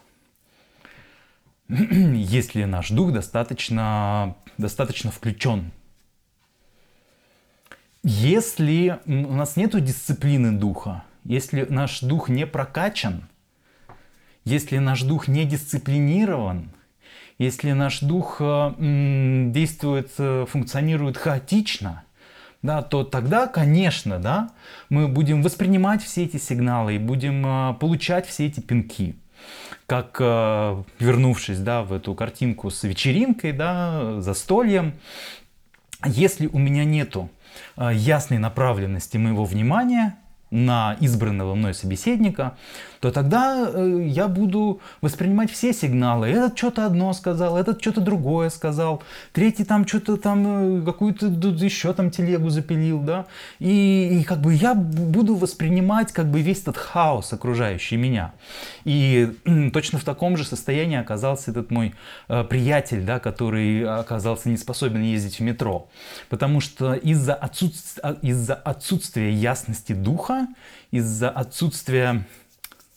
Если 1.68 2.64
наш 2.64 2.91
дух 2.91 3.12
достаточно, 3.12 4.38
достаточно 4.58 5.12
включен 5.12 5.74
если 8.04 8.99
у 9.06 9.34
нас 9.34 9.56
нет 9.56 9.84
дисциплины 9.84 10.52
духа, 10.52 11.04
если 11.24 11.66
наш 11.70 11.99
дух 11.99 12.30
не 12.30 12.47
прокачан, 12.47 13.28
если 14.43 14.80
наш 14.80 15.04
дух 15.04 15.28
не 15.28 15.45
дисциплинирован, 15.45 16.72
если 17.38 17.72
наш 17.72 17.99
дух 17.99 18.38
э, 18.39 18.74
действует, 19.52 20.12
э, 20.18 20.45
функционирует 20.47 21.18
хаотично, 21.18 22.04
да, 22.62 22.82
то 22.82 23.04
тогда, 23.04 23.47
конечно, 23.47 24.20
да, 24.20 24.52
мы 24.89 25.08
будем 25.08 25.41
воспринимать 25.41 26.04
все 26.04 26.26
эти 26.26 26.38
сигналы 26.38 26.95
и 26.95 26.99
будем 26.99 27.45
э, 27.45 27.74
получать 27.76 28.28
все 28.28 28.47
эти 28.47 28.60
пинки. 28.60 29.16
Как 29.88 30.20
вернувшись 30.20 31.58
да, 31.58 31.82
в 31.82 31.91
эту 31.91 32.14
картинку 32.14 32.70
с 32.70 32.84
вечеринкой, 32.84 33.52
да, 33.52 34.22
застольем, 34.22 34.93
если 36.06 36.45
у 36.45 36.60
меня 36.60 36.86
нету 36.86 37.30
ясной 37.78 38.38
направленности 38.38 39.18
моего 39.18 39.45
внимания 39.45 40.18
на 40.52 40.97
избранного 40.99 41.56
мной 41.56 41.74
собеседника, 41.74 42.56
то 42.99 43.10
тогда 43.12 43.72
э, 43.74 44.04
я 44.06 44.28
буду 44.28 44.80
воспринимать 45.02 45.49
все 45.49 45.74
сигналы. 45.74 46.28
Этот 46.28 46.58
что-то 46.58 46.86
одно 46.86 47.14
сказал, 47.14 47.58
этот 47.58 47.82
что-то 47.82 48.02
другое 48.02 48.49
сказал, 48.49 49.02
третий 49.32 49.64
там 49.64 49.88
что-то 49.88 50.18
там, 50.18 50.82
э, 50.82 50.86
какую-то 50.86 51.28
еще 51.28 51.93
там 51.93 52.12
телегу 52.12 52.49
запилил, 52.49 52.99
да. 52.99 53.26
И, 53.60 54.20
и 54.20 54.24
как 54.24 54.41
бы 54.41 54.54
я 54.54 54.76
буду 54.76 55.36
воспринимать 55.36 56.12
как 56.12 56.30
бы 56.30 56.41
весь 56.41 56.62
этот 56.62 56.78
хаос, 56.78 57.34
окружающий 57.34 57.95
меня. 57.95 58.34
И 58.84 59.34
точно 59.74 59.97
в 59.97 60.04
таком 60.04 60.38
же 60.38 60.43
состоянии 60.43 60.97
оказался 60.97 61.52
этот 61.52 61.72
мой 61.72 61.95
э, 62.28 62.43
приятель, 62.43 63.04
да, 63.04 63.20
который 63.20 63.84
оказался 63.84 64.49
не 64.49 64.58
способен 64.58 65.02
ездить 65.02 65.39
в 65.39 65.43
метро. 65.43 65.88
Потому 66.30 66.60
что 66.60 66.93
из-за 66.93 67.34
отсутствия, 67.34 68.18
из 68.22 68.49
отсутствия 68.49 69.32
ясности 69.32 69.93
духа, 69.93 70.40
из-за 70.91 71.29
отсутствия 71.29 72.25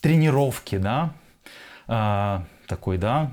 тренировки, 0.01 0.79
да, 0.79 1.13
а, 1.87 2.45
такой, 2.67 2.99
да, 2.99 3.33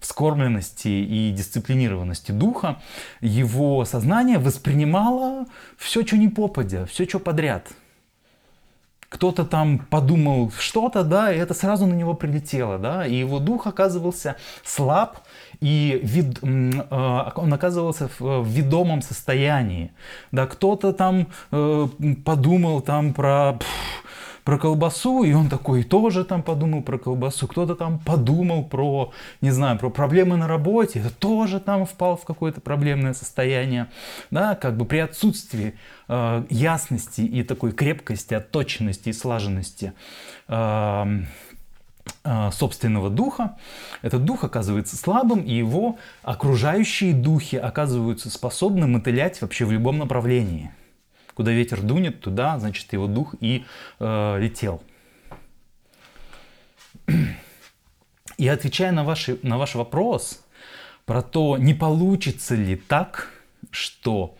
вскормленности 0.00 0.88
и 0.88 1.32
дисциплинированности 1.32 2.32
духа, 2.32 2.80
его 3.20 3.84
сознание 3.84 4.38
воспринимало 4.38 5.46
все, 5.76 6.06
что 6.06 6.16
не 6.16 6.28
попадя, 6.28 6.86
все, 6.86 7.06
что 7.06 7.18
подряд. 7.18 7.68
Кто-то 9.08 9.44
там 9.44 9.78
подумал 9.78 10.52
что-то, 10.58 11.02
да, 11.02 11.32
и 11.32 11.38
это 11.38 11.54
сразу 11.54 11.86
на 11.86 11.94
него 11.94 12.14
прилетело, 12.14 12.78
да, 12.78 13.06
и 13.06 13.14
его 13.14 13.38
дух 13.38 13.66
оказывался 13.66 14.36
слаб, 14.64 15.18
и 15.60 15.98
вид, 16.02 16.38
а, 16.90 17.32
он 17.36 17.52
оказывался 17.54 18.10
в 18.18 18.46
ведомом 18.46 19.00
состоянии. 19.00 19.92
Да, 20.30 20.46
кто-то 20.46 20.92
там 20.92 21.28
э, 21.52 21.88
подумал 22.24 22.82
там 22.82 23.14
про... 23.14 23.54
Пфф, 23.54 24.04
про 24.48 24.56
колбасу, 24.56 25.24
и 25.24 25.34
он 25.34 25.50
такой 25.50 25.82
тоже 25.82 26.24
там 26.24 26.42
подумал 26.42 26.80
про 26.80 26.96
колбасу, 26.96 27.46
кто-то 27.46 27.74
там 27.74 27.98
подумал 27.98 28.64
про, 28.64 29.12
не 29.42 29.50
знаю, 29.50 29.78
про 29.78 29.90
проблемы 29.90 30.38
на 30.38 30.48
работе, 30.48 31.02
тоже 31.18 31.60
там 31.60 31.84
впал 31.84 32.16
в 32.16 32.24
какое-то 32.24 32.62
проблемное 32.62 33.12
состояние, 33.12 33.88
да, 34.30 34.54
как 34.54 34.78
бы 34.78 34.86
при 34.86 35.00
отсутствии 35.00 35.74
э, 36.08 36.44
ясности 36.48 37.20
и 37.20 37.42
такой 37.42 37.72
крепкости, 37.72 38.32
отточенности 38.32 39.10
и 39.10 39.12
слаженности 39.12 39.92
э, 40.48 41.04
э, 42.24 42.50
собственного 42.50 43.10
духа, 43.10 43.58
этот 44.00 44.24
дух 44.24 44.44
оказывается 44.44 44.96
слабым, 44.96 45.40
и 45.40 45.52
его 45.52 45.98
окружающие 46.22 47.12
духи 47.12 47.56
оказываются 47.56 48.30
способны 48.30 48.86
мотылять 48.86 49.42
вообще 49.42 49.66
в 49.66 49.72
любом 49.72 49.98
направлении. 49.98 50.70
Куда 51.38 51.52
ветер 51.52 51.82
дунет, 51.82 52.20
туда, 52.20 52.58
значит, 52.58 52.92
его 52.92 53.06
дух 53.06 53.36
и 53.38 53.64
э, 54.00 54.38
летел. 54.40 54.82
И 58.38 58.48
отвечая 58.48 58.90
на, 58.90 59.04
ваши, 59.04 59.38
на 59.44 59.56
ваш 59.56 59.76
вопрос 59.76 60.44
про 61.06 61.22
то, 61.22 61.56
не 61.56 61.74
получится 61.74 62.56
ли 62.56 62.74
так, 62.74 63.30
что 63.70 64.36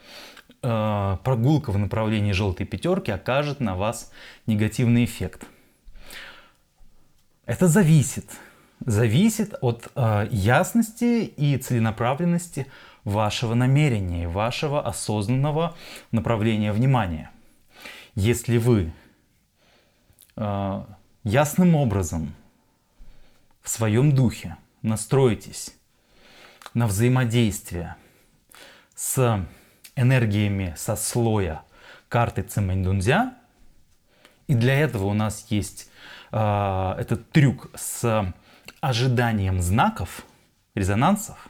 э, 0.60 1.16
прогулка 1.22 1.70
в 1.70 1.78
направлении 1.78 2.32
желтой 2.32 2.66
пятерки 2.66 3.12
окажет 3.12 3.60
на 3.60 3.76
вас 3.76 4.10
негативный 4.46 5.04
эффект. 5.04 5.46
Это 7.46 7.68
зависит. 7.68 8.28
зависит 8.84 9.54
от 9.60 9.86
э, 9.94 10.26
ясности 10.32 11.22
и 11.26 11.58
целенаправленности 11.58 12.66
вашего 13.08 13.54
намерения, 13.54 14.28
вашего 14.28 14.86
осознанного 14.86 15.74
направления 16.12 16.72
внимания. 16.72 17.30
Если 18.14 18.58
вы 18.58 18.92
э, 20.36 20.84
ясным 21.24 21.74
образом 21.74 22.34
в 23.62 23.68
своем 23.68 24.12
духе 24.14 24.56
настроитесь 24.82 25.74
на 26.74 26.86
взаимодействие 26.86 27.96
с 28.94 29.44
энергиями 29.96 30.74
со 30.76 30.96
слоя 30.96 31.62
карты 32.08 32.42
Цимэньдунзя, 32.42 33.34
и 34.46 34.54
для 34.54 34.78
этого 34.78 35.06
у 35.06 35.14
нас 35.14 35.46
есть 35.50 35.90
э, 36.32 36.94
этот 36.98 37.30
трюк 37.30 37.70
с 37.74 38.34
ожиданием 38.80 39.60
знаков, 39.60 40.24
резонансов. 40.74 41.48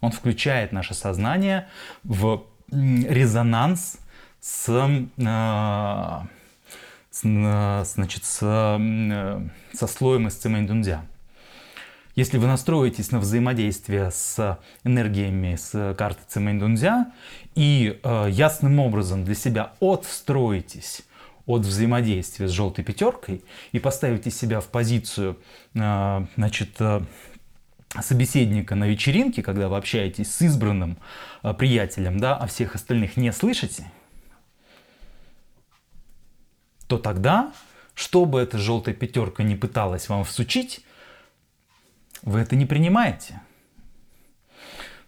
Он 0.00 0.12
включает 0.12 0.72
наше 0.72 0.94
сознание 0.94 1.68
в 2.04 2.44
резонанс 2.70 3.98
с, 4.40 4.68
э, 4.68 6.20
с, 7.10 7.94
значит, 7.94 8.24
с, 8.24 8.38
э, 8.42 9.48
со 9.72 9.86
слоем 9.86 10.28
из 10.28 10.34
Цимэньдунзя. 10.34 11.02
Если 12.18 12.36
вы 12.38 12.48
настроитесь 12.48 13.12
на 13.12 13.20
взаимодействие 13.20 14.10
с 14.10 14.58
энергиями 14.82 15.54
с 15.54 15.94
карты 15.96 16.20
Цимэньдунзя 16.26 17.12
и 17.54 18.00
э, 18.02 18.26
ясным 18.30 18.80
образом 18.80 19.24
для 19.24 19.36
себя 19.36 19.72
отстроитесь 19.78 21.02
от 21.46 21.62
взаимодействия 21.62 22.48
с 22.48 22.50
желтой 22.50 22.84
пятеркой 22.84 23.44
и 23.70 23.78
поставите 23.78 24.32
себя 24.32 24.60
в 24.60 24.66
позицию 24.66 25.38
э, 25.74 26.26
значит, 26.36 26.70
э, 26.80 27.02
собеседника 28.00 28.74
на 28.74 28.86
вечеринке, 28.86 29.42
когда 29.42 29.68
вы 29.68 29.76
общаетесь 29.76 30.34
с 30.34 30.42
избранным 30.42 30.98
э, 31.42 31.54
приятелем, 31.54 32.18
да, 32.20 32.36
а 32.36 32.46
всех 32.46 32.74
остальных 32.74 33.16
не 33.16 33.32
слышите, 33.32 33.90
то 36.86 36.98
тогда, 36.98 37.52
что 37.94 38.24
бы 38.24 38.40
эта 38.40 38.58
желтая 38.58 38.94
пятерка 38.94 39.42
не 39.42 39.56
пыталась 39.56 40.08
вам 40.08 40.24
всучить, 40.24 40.84
вы 42.22 42.40
это 42.40 42.56
не 42.56 42.66
принимаете. 42.66 43.40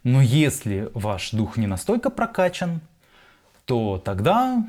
Но 0.02 0.22
если 0.22 0.90
ваш 0.94 1.30
дух 1.32 1.56
не 1.56 1.66
настолько 1.66 2.08
прокачан, 2.10 2.80
то 3.66 3.98
тогда 3.98 4.64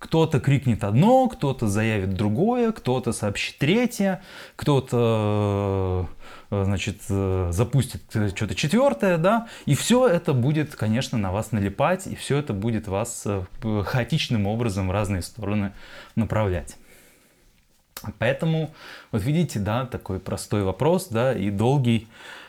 кто-то 0.00 0.40
крикнет 0.40 0.82
одно, 0.82 1.28
кто-то 1.28 1.68
заявит 1.68 2.14
другое, 2.14 2.72
кто-то 2.72 3.12
сообщит 3.12 3.58
третье, 3.58 4.22
кто-то 4.56 6.08
э, 6.50 6.64
значит, 6.64 7.02
э, 7.10 7.50
запустит 7.52 8.02
что-то 8.10 8.54
четвертое, 8.54 9.18
да, 9.18 9.46
и 9.66 9.74
все 9.74 10.08
это 10.08 10.32
будет, 10.32 10.74
конечно, 10.74 11.18
на 11.18 11.30
вас 11.30 11.52
налипать, 11.52 12.06
и 12.06 12.16
все 12.16 12.38
это 12.38 12.54
будет 12.54 12.88
вас 12.88 13.24
э, 13.26 13.44
хаотичным 13.84 14.46
образом 14.46 14.88
в 14.88 14.90
разные 14.90 15.20
стороны 15.20 15.74
направлять. 16.16 16.78
Поэтому, 18.18 18.72
вот 19.12 19.22
видите, 19.22 19.58
да, 19.58 19.84
такой 19.84 20.18
простой 20.18 20.64
вопрос, 20.64 21.08
да, 21.08 21.34
и 21.34 21.50
долгий, 21.50 22.08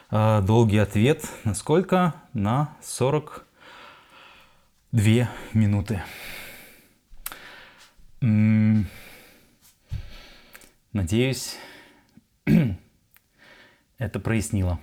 долгий 0.09 0.77
ответ. 0.77 1.25
Насколько? 1.43 2.13
На 2.31 2.69
42 2.81 5.27
минуты. 5.53 6.01
Надеюсь, 10.93 11.57
это 13.97 14.19
прояснило. 14.19 14.79